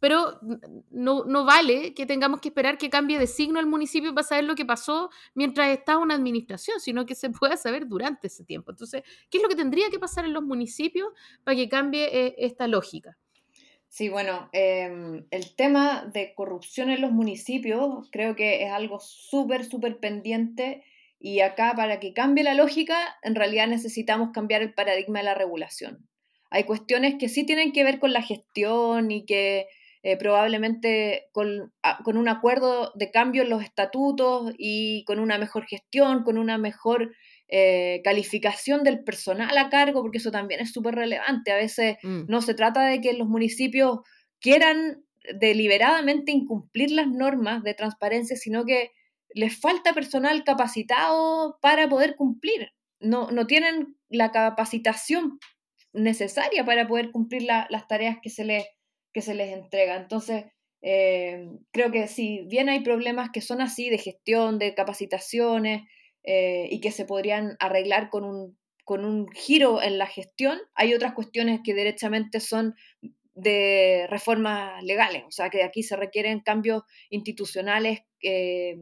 pero 0.00 0.38
no, 0.90 1.24
no, 1.24 1.44
vale 1.44 1.94
que 1.94 2.06
tengamos 2.06 2.40
que 2.40 2.48
esperar 2.48 2.78
que 2.78 2.90
cambie 2.90 3.18
de 3.18 3.26
signo 3.26 3.60
el 3.60 3.66
municipio 3.66 4.14
para 4.14 4.26
saber 4.26 4.44
lo 4.44 4.54
que 4.54 4.64
pasó 4.64 5.10
mientras 5.34 5.68
está 5.70 5.98
una 5.98 6.14
administración, 6.14 6.80
sino 6.80 7.06
que 7.06 7.14
se 7.14 7.30
pueda 7.30 7.56
saber 7.56 7.86
durante 7.86 8.28
ese 8.28 8.44
tiempo. 8.44 8.70
Entonces, 8.70 9.02
¿qué 9.30 9.38
es 9.38 9.42
lo 9.42 9.48
que 9.48 9.56
tendría 9.56 9.90
que 9.90 9.98
pasar 9.98 10.24
en 10.24 10.32
los 10.32 10.42
municipios 10.42 11.08
para 11.44 11.56
que 11.56 11.68
cambie 11.68 12.08
eh, 12.12 12.34
esta 12.38 12.66
lógica? 12.66 13.16
Sí, 13.88 14.10
bueno, 14.10 14.50
em, 14.52 15.26
el 15.30 15.56
tema 15.56 16.04
de 16.12 16.34
corrupción 16.34 16.90
en 16.90 17.00
los 17.00 17.10
municipios 17.10 18.08
creo 18.12 18.36
que 18.36 18.64
es 18.64 18.70
algo 18.70 19.00
súper, 19.00 19.64
súper 19.64 19.98
pendiente 19.98 20.84
y 21.18 21.40
acá 21.40 21.72
para 21.74 21.98
que 21.98 22.12
cambie 22.12 22.44
la 22.44 22.54
lógica, 22.54 22.96
en 23.22 23.34
realidad 23.34 23.66
necesitamos 23.66 24.30
cambiar 24.32 24.62
el 24.62 24.74
paradigma 24.74 25.20
de 25.20 25.24
la 25.24 25.34
regulación. 25.34 26.06
Hay 26.50 26.64
cuestiones 26.64 27.16
que 27.18 27.28
sí 27.28 27.44
tienen 27.44 27.72
que 27.72 27.84
ver 27.84 27.98
con 27.98 28.12
la 28.12 28.22
gestión 28.22 29.10
y 29.10 29.24
que 29.24 29.66
eh, 30.08 30.16
probablemente 30.16 31.26
con, 31.32 31.70
un 32.06 32.28
acuerdo 32.30 32.92
de 32.94 33.10
cambio 33.10 33.42
en 33.42 33.50
los 33.50 33.62
estatutos 33.62 34.54
y 34.56 35.04
con 35.04 35.18
una 35.18 35.36
mejor 35.36 35.66
gestión, 35.66 36.22
con 36.24 36.38
una 36.38 36.56
mejor 36.56 37.14
eh, 37.48 38.00
calificación 38.02 38.84
del 38.84 39.04
personal 39.04 39.58
a 39.58 39.68
cargo, 39.68 40.00
porque 40.00 40.16
eso 40.16 40.30
también 40.30 40.60
es 40.60 40.72
súper 40.72 40.94
relevante. 40.94 41.52
A 41.52 41.56
veces 41.56 41.98
mm. 42.02 42.22
no 42.26 42.40
se 42.40 42.54
trata 42.54 42.86
de 42.86 43.02
que 43.02 43.12
los 43.12 43.28
municipios 43.28 43.98
quieran 44.40 45.04
deliberadamente 45.38 46.32
incumplir 46.32 46.90
las 46.90 47.08
normas 47.08 47.62
de 47.62 47.74
transparencia, 47.74 48.34
sino 48.34 48.64
que 48.64 48.92
les 49.34 49.60
falta 49.60 49.92
personal 49.92 50.42
capacitado 50.42 51.58
para 51.60 51.86
poder 51.86 52.16
cumplir. 52.16 52.70
No, 52.98 53.30
no 53.30 53.46
tienen 53.46 53.94
la 54.08 54.32
capacitación 54.32 55.38
necesaria 55.92 56.64
para 56.64 56.88
poder 56.88 57.10
cumplir 57.10 57.42
las 57.42 57.88
tareas 57.88 58.16
que 58.22 58.30
se 58.30 58.46
les 58.46 58.64
que 59.12 59.22
se 59.22 59.34
les 59.34 59.52
entrega. 59.52 59.96
Entonces, 59.96 60.44
eh, 60.82 61.48
creo 61.72 61.90
que 61.90 62.06
si 62.08 62.42
bien 62.46 62.68
hay 62.68 62.80
problemas 62.80 63.30
que 63.32 63.40
son 63.40 63.60
así 63.60 63.90
de 63.90 63.98
gestión, 63.98 64.58
de 64.58 64.74
capacitaciones 64.74 65.82
eh, 66.22 66.68
y 66.70 66.80
que 66.80 66.90
se 66.90 67.04
podrían 67.04 67.56
arreglar 67.58 68.10
con 68.10 68.24
un, 68.24 68.58
con 68.84 69.04
un 69.04 69.28
giro 69.32 69.82
en 69.82 69.98
la 69.98 70.06
gestión, 70.06 70.58
hay 70.74 70.94
otras 70.94 71.14
cuestiones 71.14 71.60
que 71.64 71.74
derechamente 71.74 72.40
son 72.40 72.74
de 73.34 74.06
reformas 74.08 74.82
legales, 74.82 75.22
o 75.26 75.30
sea 75.30 75.48
que 75.48 75.62
aquí 75.62 75.84
se 75.84 75.94
requieren 75.94 76.40
cambios 76.40 76.82
institucionales 77.08 78.00
eh, 78.20 78.76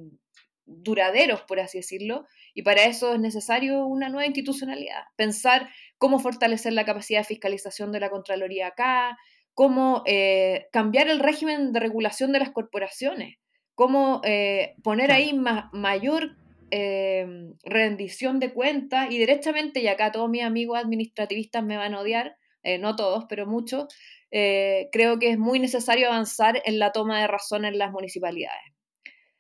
duraderos, 0.65 1.43
por 1.43 1.61
así 1.61 1.79
decirlo, 1.79 2.27
y 2.55 2.63
para 2.63 2.85
eso 2.85 3.13
es 3.15 3.21
necesario 3.21 3.85
una 3.85 4.09
nueva 4.09 4.27
institucionalidad, 4.27 5.03
pensar 5.15 5.69
cómo 5.99 6.19
fortalecer 6.19 6.73
la 6.73 6.87
capacidad 6.87 7.21
de 7.21 7.25
fiscalización 7.25 7.93
de 7.93 8.01
la 8.01 8.09
Contraloría 8.09 8.69
acá, 8.69 9.19
cómo 9.57 10.03
eh, 10.05 10.67
cambiar 10.71 11.09
el 11.09 11.19
régimen 11.19 11.73
de 11.73 11.81
regulación 11.81 12.31
de 12.31 12.41
las 12.41 12.51
corporaciones, 12.51 13.39
cómo 13.75 14.21
eh, 14.23 14.75
poner 14.83 15.11
ahí 15.11 15.33
mayor 15.73 16.37
eh, 16.71 17.27
rendición 17.65 18.39
de 18.39 18.53
cuentas 18.53 19.11
y 19.11 19.17
derechamente, 19.19 19.81
y 19.81 19.89
acá 19.89 20.13
todos 20.13 20.29
mis 20.29 20.43
amigos 20.43 20.79
administrativistas 20.79 21.65
me 21.65 21.79
van 21.79 21.95
a 21.95 22.01
odiar, 22.01 22.37
no 22.81 22.97
todos, 22.97 23.27
pero 23.29 23.47
muchos, 23.47 23.87
creo 24.29 25.21
que 25.21 25.31
es 25.31 25.39
muy 25.39 25.61
necesario 25.61 26.09
avanzar 26.09 26.61
en 26.65 26.81
la 26.81 26.91
toma 26.91 27.21
de 27.21 27.29
razón 27.29 27.65
en 27.65 27.79
las 27.79 27.93
municipalidades. 27.93 28.73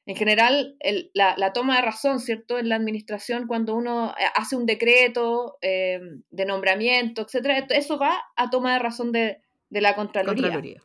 En 0.06 0.14
general, 0.14 0.76
la, 1.12 1.52
toma 1.52 1.74
de 1.74 1.82
razón, 1.82 2.20
¿cierto? 2.20 2.56
En 2.56 2.68
la 2.68 2.76
administración, 2.76 3.48
cuando 3.48 3.74
uno 3.74 4.14
hace 4.36 4.54
un 4.54 4.64
decreto 4.64 5.58
de 5.60 6.44
nombramiento, 6.46 7.22
etcétera, 7.22 7.66
eso 7.70 7.98
va 7.98 8.22
a 8.36 8.48
toma 8.48 8.74
de 8.74 8.78
razón 8.78 9.10
de, 9.10 9.40
de 9.70 9.80
la 9.80 9.94
Contraloría. 9.94 10.80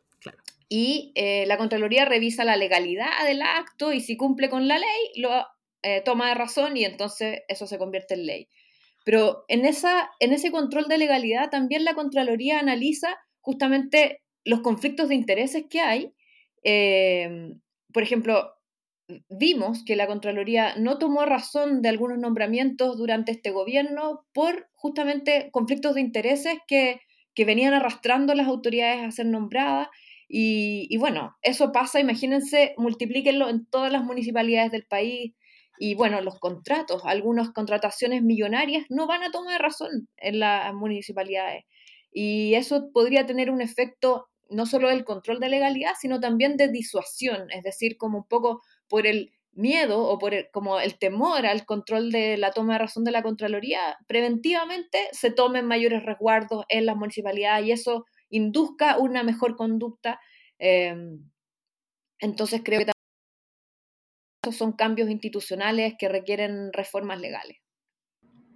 Y 0.70 1.12
eh, 1.15 1.46
la 1.48 1.58
Contraloría 1.58 2.06
revisa 2.06 2.46
la 2.46 2.56
legalidad 2.56 3.26
del 3.26 3.41
acto 3.41 3.91
y 3.91 4.00
si 4.00 4.15
cumple 4.15 4.50
con 4.50 4.70
la 4.70 4.80
ley, 4.80 5.12
lo 5.17 5.30
eh, 5.84 6.02
toma 6.06 6.30
de 6.30 6.36
razón 6.36 6.78
y 6.78 6.86
entonces 6.86 7.41
eso 7.50 7.67
se 7.67 7.78
convierte 7.78 8.13
en 8.13 8.26
ley. 8.26 8.48
Pero 9.04 9.44
en, 9.48 9.65
esa, 9.65 10.12
en 10.20 10.32
ese 10.32 10.52
control 10.52 10.86
de 10.88 10.98
legalidad 10.98 11.50
también 11.50 11.84
la 11.84 11.94
Contraloría 11.94 12.60
analiza 12.60 13.17
justamente 13.41 14.22
los 14.46 14.62
conflictos 14.62 15.10
de 15.10 15.15
intereses 15.15 15.65
que 15.70 15.82
hay. 15.82 16.13
Em, 16.63 17.60
por 17.91 18.04
ejemplo, 18.04 18.54
vimos 19.30 19.84
que 19.84 19.96
la 19.96 20.08
Contraloría 20.08 20.76
no 20.78 20.98
tomó 20.98 21.26
razón 21.26 21.82
de 21.82 21.89
algunos 21.89 22.20
nombramientos 22.20 22.98
durante 22.98 23.32
este 23.32 23.52
gobierno 23.52 24.26
por 24.34 24.70
justamente 24.74 25.50
conflictos 25.52 25.96
de 25.96 26.02
intereses 26.02 26.60
que 26.67 27.02
que 27.34 27.46
venían 27.46 27.74
arrastrando 27.74 28.34
las 28.34 28.48
autoridades 28.48 29.04
a 29.04 29.12
ser 29.12 29.26
nombradas. 29.28 29.88
Y, 30.28 30.96
bueno, 30.98 31.36
eso 31.41 31.72
pasa, 31.72 32.00
imagínense, 32.00 32.74
multiplíquenlo 32.78 33.50
en 33.50 33.65
todas 33.65 33.91
las 33.91 34.04
municipalidades 34.04 34.72
del 34.72 34.86
país. 34.86 35.34
Y 35.78 35.96
bueno, 35.96 36.22
los 36.22 36.39
contratos, 36.39 37.02
algunas 37.06 37.52
contrataciones 37.52 38.22
millonarias 38.22 38.86
no 38.89 39.08
van 39.08 39.24
a 39.24 39.32
tomar 39.32 39.62
razón 39.62 40.08
en 40.17 40.39
las 40.39 40.74
municipalidades. 40.74 41.65
Y 42.13 42.54
eso 42.56 42.91
podría 42.94 43.26
tener 43.26 43.50
un 43.50 43.62
efecto 43.62 44.27
no 44.50 44.65
solo 44.65 44.90
del 44.90 45.06
control 45.06 45.40
de 45.40 45.50
legalidad, 45.50 45.94
sino 46.00 46.19
también 46.19 46.58
de 46.58 46.67
disuasión, 46.67 47.50
es 47.52 47.63
decir, 47.63 47.98
como 47.98 48.19
un 48.19 48.27
poco 48.27 48.62
por 48.88 49.08
el 49.08 49.32
miedo 49.54 49.99
o 50.08 50.17
por 50.17 50.33
el, 50.33 50.47
como 50.52 50.79
el 50.79 50.97
temor 50.97 51.45
al 51.45 51.65
control 51.65 52.12
de 52.12 52.37
la 52.37 52.52
toma 52.52 52.73
de 52.73 52.79
razón 52.79 53.04
de 53.04 53.12
la 53.12 53.23
Contraloría, 53.23 53.97
preventivamente 54.08 55.10
se 55.12 55.31
tomen 55.31 55.65
mayores 55.65 56.04
resguardos 56.04 56.65
en 56.69 56.85
las 56.85 56.95
municipalidades 56.95 57.65
y 57.65 57.71
eso 57.71 58.06
induzca 58.29 58.97
una 58.97 59.23
mejor 59.23 59.56
conducta. 59.56 60.19
Em, 60.58 61.29
entonces 62.19 62.62
creo 62.63 62.85
que 62.85 62.91
esos 64.43 64.58
son 64.58 64.71
cambios 64.71 65.10
institucionales 65.10 65.95
que 65.99 66.10
requieren 66.10 66.71
reformas 66.73 67.19
legales. 67.19 67.58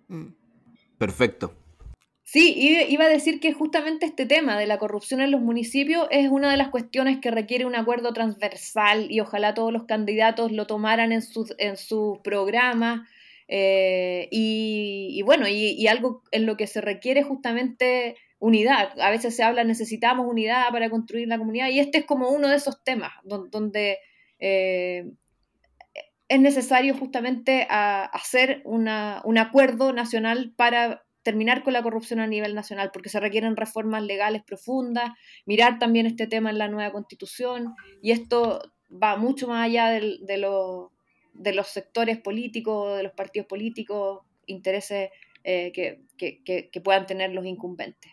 Mm. 0.08 0.28
Perfecto. 0.98 1.65
Sí, 2.28 2.56
iba 2.90 3.06
a 3.06 3.08
decir 3.08 3.40
que 3.40 3.54
justamente 3.54 4.08
este 4.08 4.26
tema 4.26 4.58
de 4.58 4.66
la 4.66 4.80
corrupción 4.80 5.22
en 5.22 5.30
los 5.30 5.42
municipios 5.42 6.08
es 6.10 6.28
una 6.28 6.50
de 6.50 6.58
las 6.58 6.70
cuestiones 6.70 7.20
que 7.20 7.30
requiere 7.30 7.66
un 7.66 7.76
acuerdo 7.76 8.14
transversal 8.14 9.12
y 9.12 9.20
ojalá 9.20 9.54
todos 9.54 9.72
los 9.72 9.84
candidatos 9.86 10.52
lo 10.52 10.66
tomaran 10.66 11.12
en 11.12 11.22
sus, 11.22 11.54
en 11.60 11.76
programas, 12.24 13.08
Eh, 13.48 14.28
y, 14.32 15.22
bueno, 15.24 15.48
y, 15.48 15.86
algo 15.88 16.24
en 16.32 16.48
lo 16.48 16.58
que 16.58 16.66
se 16.66 16.82
requiere 16.82 17.22
justamente 17.22 18.16
unidad. 18.40 19.00
A 19.00 19.12
veces 19.12 19.36
se 19.36 19.44
habla, 19.44 19.64
necesitamos 19.64 20.26
unidad 20.28 20.72
para 20.72 20.90
construir 20.90 21.28
la 21.28 21.38
comunidad, 21.38 21.70
y 21.70 21.80
este 21.80 22.00
es 22.00 22.06
como 22.06 22.30
uno 22.30 22.48
de 22.50 22.56
esos 22.56 22.84
temas 22.84 23.12
donde, 23.24 24.00
eh, 24.40 25.06
es 26.28 26.40
necesario 26.40 26.96
justamente 26.96 27.68
hacer 27.70 28.62
un 28.66 28.88
acuerdo 29.38 29.94
nacional 29.94 30.54
para 30.58 31.04
terminar 31.26 31.64
con 31.64 31.74
la 31.74 31.82
corrupción 31.82 32.20
a 32.20 32.28
nivel 32.28 32.54
nacional, 32.54 32.92
porque 32.94 33.10
se 33.10 33.20
requieren 33.20 33.58
reformas 33.58 34.04
legales 34.04 34.44
profundas, 34.44 35.12
mirar 35.48 35.80
también 35.80 36.06
este 36.06 36.28
tema 36.28 36.52
en 36.52 36.60
la 36.60 36.68
nueva 36.68 36.92
constitución, 36.92 37.74
y 38.00 38.12
esto 38.12 38.62
va 38.92 39.18
mucho 39.18 39.48
más 39.48 39.66
allá 39.66 39.90
de, 39.90 40.38
los 40.38 41.68
sectores 41.68 42.20
políticos, 42.20 42.96
de 42.98 43.04
los 43.04 43.14
partidos 43.14 43.48
políticos, 43.48 44.20
intereses 44.46 45.10
eh, 45.44 45.72
que, 45.74 46.82
puedan 46.84 47.08
tener 47.08 47.34
los 47.34 47.46
incumbentes. 47.46 48.12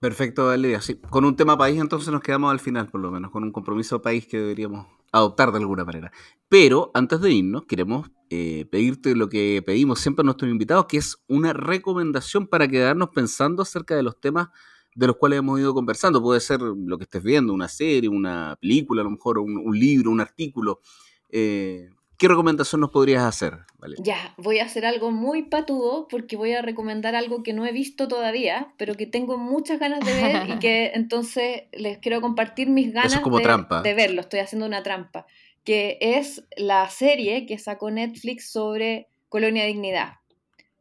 Perfecto, 0.00 0.46
Valeria. 0.46 0.80
Sí, 0.80 0.98
con 1.10 1.26
un 1.26 1.36
tema 1.36 1.58
país 1.58 1.78
entonces 1.78 2.08
nos 2.10 2.22
quedamos 2.22 2.50
al 2.50 2.60
final, 2.60 2.86
por 2.88 3.02
lo 3.02 3.10
menos, 3.10 3.30
con 3.30 3.44
un 3.44 3.52
compromiso 3.52 4.00
país 4.00 4.26
que 4.26 4.38
deberíamos 4.38 4.86
adoptar 5.12 5.52
de 5.52 5.58
alguna 5.58 5.84
manera. 5.84 6.12
Pero 6.48 6.90
antes 6.94 7.20
de 7.20 7.32
irnos, 7.32 7.64
queremos 7.66 8.10
eh, 8.30 8.66
pedirte 8.70 9.14
lo 9.14 9.28
que 9.28 9.62
pedimos 9.64 10.00
siempre 10.00 10.22
a 10.22 10.24
nuestros 10.26 10.50
invitados, 10.50 10.86
que 10.86 10.98
es 10.98 11.16
una 11.28 11.52
recomendación 11.52 12.46
para 12.46 12.68
quedarnos 12.68 13.10
pensando 13.10 13.62
acerca 13.62 13.96
de 13.96 14.02
los 14.02 14.20
temas 14.20 14.48
de 14.94 15.06
los 15.06 15.16
cuales 15.16 15.38
hemos 15.38 15.60
ido 15.60 15.74
conversando. 15.74 16.22
Puede 16.22 16.40
ser 16.40 16.60
lo 16.60 16.98
que 16.98 17.04
estés 17.04 17.22
viendo, 17.22 17.52
una 17.52 17.68
serie, 17.68 18.08
una 18.08 18.56
película, 18.60 19.02
a 19.02 19.04
lo 19.04 19.10
mejor 19.10 19.38
un, 19.38 19.78
libro, 19.78 20.10
un 20.10 20.20
artículo. 20.20 20.80
Eh, 21.28 21.88
¿Qué 22.18 22.26
recomendación 22.26 22.80
nos 22.80 22.90
podrías 22.90 23.22
hacer? 23.22 23.58
Ya, 24.02 24.34
voy 24.38 24.58
a 24.58 24.64
hacer 24.64 24.84
algo 24.84 25.12
muy 25.12 25.44
patudo 25.44 26.08
porque 26.08 26.36
voy 26.36 26.52
a 26.52 26.62
recomendar 26.62 27.14
algo 27.14 27.44
que 27.44 27.52
no 27.52 27.64
he 27.64 27.70
visto 27.70 28.08
todavía, 28.08 28.74
pero 28.76 28.94
que 28.94 29.06
tengo 29.06 29.38
muchas 29.38 29.78
ganas 29.78 30.00
de 30.04 30.14
ver 30.14 30.50
y 30.50 30.58
que 30.58 30.86
entonces 30.94 31.62
les 31.72 31.98
quiero 31.98 32.20
compartir 32.20 32.70
mis 32.70 32.92
ganas 32.92 33.22
de, 33.22 33.80
de 33.84 33.94
verlo. 33.94 34.20
Estoy 34.20 34.40
haciendo 34.40 34.66
una 34.66 34.82
trampa, 34.82 35.26
que 35.62 35.96
es 36.00 36.44
la 36.56 36.90
serie 36.90 37.46
que 37.46 37.56
sacó 37.56 37.88
Netflix 37.92 38.50
sobre 38.50 39.06
Colonia 39.28 39.64
Dignidad 39.64 40.14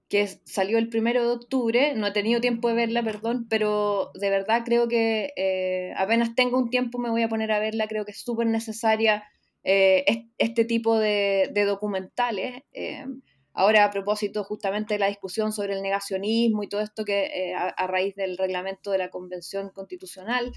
que 0.10 0.26
salió 0.46 0.78
el 0.78 0.88
primero 0.88 1.22
de 1.22 1.34
octubre, 1.34 1.94
no 1.94 2.08
he 2.08 2.12
tenido 2.12 2.40
tiempo 2.40 2.70
de 2.70 2.76
verla, 2.76 3.04
perdón, 3.04 3.46
pero 3.50 4.12
de 4.14 4.30
verdad 4.30 4.62
creo 4.64 4.88
que 4.88 5.34
eh, 5.36 5.94
apenas 5.98 6.34
tengo 6.34 6.58
un 6.58 6.70
tiempo 6.70 6.98
me 6.98 7.10
voy 7.10 7.24
a 7.24 7.30
poner 7.30 7.52
a 7.52 7.60
verla, 7.60 7.88
creo 7.88 8.06
que 8.06 8.12
es 8.12 8.22
súper 8.22 8.48
necesaria 8.48 9.26
eh, 9.70 10.30
este 10.38 10.66
tipo 10.66 10.98
de, 10.98 11.52
documentales. 11.66 12.64
Eh, 12.72 13.06
ahora 13.54 13.86
a 13.86 13.92
propósito 13.92 14.44
justamente 14.44 14.94
de 14.94 15.00
la 15.00 15.08
discusión 15.08 15.52
sobre 15.52 15.74
el 15.74 15.82
negacionismo 15.82 16.64
y 16.64 16.70
todo 16.70 16.82
esto 16.82 17.04
que 17.04 17.54
a, 17.56 17.88
raíz 17.88 18.16
del 18.16 18.38
reglamento 18.38 18.92
de 18.92 19.00
la 19.00 19.10
Convención 19.10 19.72
Constitucional, 19.72 20.54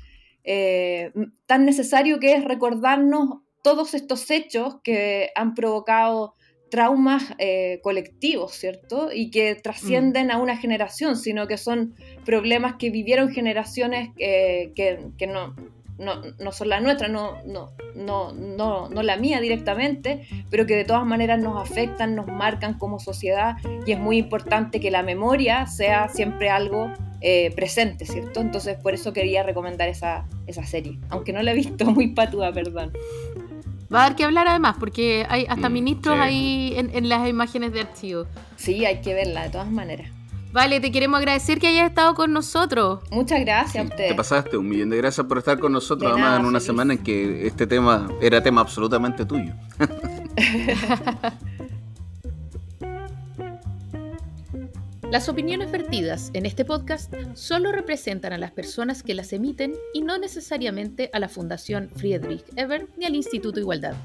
tan 1.46 1.64
necesario 1.64 2.18
que 2.20 2.34
es 2.34 2.44
recordarnos 2.44 3.40
todos 3.62 3.94
estos 3.94 4.30
hechos 4.30 4.76
que 4.82 5.30
han 5.34 5.54
provocado 5.54 6.34
traumas 6.70 7.34
eh, 7.38 7.80
colectivos, 7.82 8.52
¿cierto? 8.52 9.10
Y 9.12 9.30
que 9.30 9.54
trascienden 9.56 10.28
mm. 10.28 10.30
a 10.30 10.38
una 10.38 10.56
generación, 10.56 11.16
sino 11.16 11.46
que 11.46 11.58
son 11.58 11.94
problemas 12.24 12.76
que 12.76 12.90
vivieron 12.90 13.30
generaciones 13.30 14.10
eh, 14.18 14.72
que, 14.74 15.26
no, 15.26 15.54
no, 16.00 16.52
son 16.52 16.68
las 16.68 16.82
nuestras, 16.82 17.10
no, 17.10 17.36
no, 17.44 17.72
no, 17.94 18.32
no, 18.32 18.88
no 18.88 19.02
la 19.02 19.16
mía 19.16 19.40
directamente, 19.40 20.26
pero 20.50 20.66
que 20.66 20.74
de 20.74 20.84
todas 20.84 21.04
maneras 21.06 21.38
nos 21.40 21.60
afectan, 21.60 22.16
nos 22.16 22.26
marcan 22.26 22.78
como 22.78 22.98
sociedad 22.98 23.56
y 23.86 23.92
es 23.92 23.98
muy 23.98 24.16
importante 24.16 24.80
que 24.80 24.90
la 24.90 25.02
memoria 25.02 25.66
sea 25.66 26.08
siempre 26.08 26.50
algo 26.50 26.90
eh, 27.20 27.52
presente, 27.54 28.06
¿cierto? 28.06 28.40
Entonces 28.40 28.78
por 28.78 28.94
eso 28.94 29.12
quería 29.12 29.42
recomendar 29.42 29.88
esa, 29.88 30.26
esa 30.46 30.64
serie, 30.64 30.98
aunque 31.10 31.32
no 31.32 31.42
la 31.42 31.52
he 31.52 31.54
visto 31.54 31.84
muy 31.86 32.08
patúa, 32.08 32.52
perdón. 32.52 32.92
Va 33.92 34.04
a 34.04 34.08
dar 34.08 34.16
que 34.16 34.24
hablar 34.24 34.46
además, 34.46 34.76
porque 34.78 35.26
hay 35.28 35.46
hasta 35.48 35.68
mm, 35.68 35.72
ministros 35.72 36.18
ahí 36.18 36.74
en, 36.76 37.08
las 37.08 37.28
imágenes 37.28 37.72
de 37.72 37.80
archivo. 37.80 38.26
Sí, 38.56 38.84
hay 38.84 39.00
que 39.00 39.14
verla 39.14 39.42
de 39.42 39.50
todas 39.50 39.70
maneras. 39.70 40.10
Vale, 40.52 40.80
te 40.80 40.90
queremos 40.90 41.18
agradecer 41.18 41.60
que 41.60 41.68
hayas 41.68 41.88
estado 41.88 42.14
con 42.14 42.32
nosotros. 42.32 43.00
Muchas 43.10 43.40
gracias 43.40 43.84
a 43.84 43.88
ustedes. 43.88 44.10
Te 44.10 44.16
pasaste 44.16 44.56
un 44.56 44.68
millón 44.68 44.90
de 44.90 44.96
gracias 44.96 45.26
por 45.26 45.38
estar 45.38 45.58
con 45.60 45.72
nosotros, 45.72 46.10
además 46.10 46.40
en 46.40 46.46
una 46.46 46.60
semana 46.60 46.94
en 46.94 47.02
que 47.02 47.46
este 47.46 47.66
tema 47.66 48.08
era 48.20 48.42
tema 48.42 48.60
absolutamente 48.60 49.24
tuyo. 49.24 49.54
Las 55.10 55.28
opiniones 55.28 55.72
vertidas 55.72 56.30
en 56.34 56.46
este 56.46 56.64
podcast 56.64 57.12
solo 57.34 57.72
representan 57.72 58.32
a 58.32 58.38
las 58.38 58.52
personas 58.52 59.02
que 59.02 59.12
las 59.12 59.32
emiten 59.32 59.74
y 59.92 60.02
no 60.02 60.18
necesariamente 60.18 61.10
a 61.12 61.18
la 61.18 61.28
Fundación 61.28 61.90
Friedrich 61.90 62.44
Eber 62.54 62.86
ni 62.96 63.06
al 63.06 63.16
Instituto 63.16 63.58
Igualdad. 63.58 63.96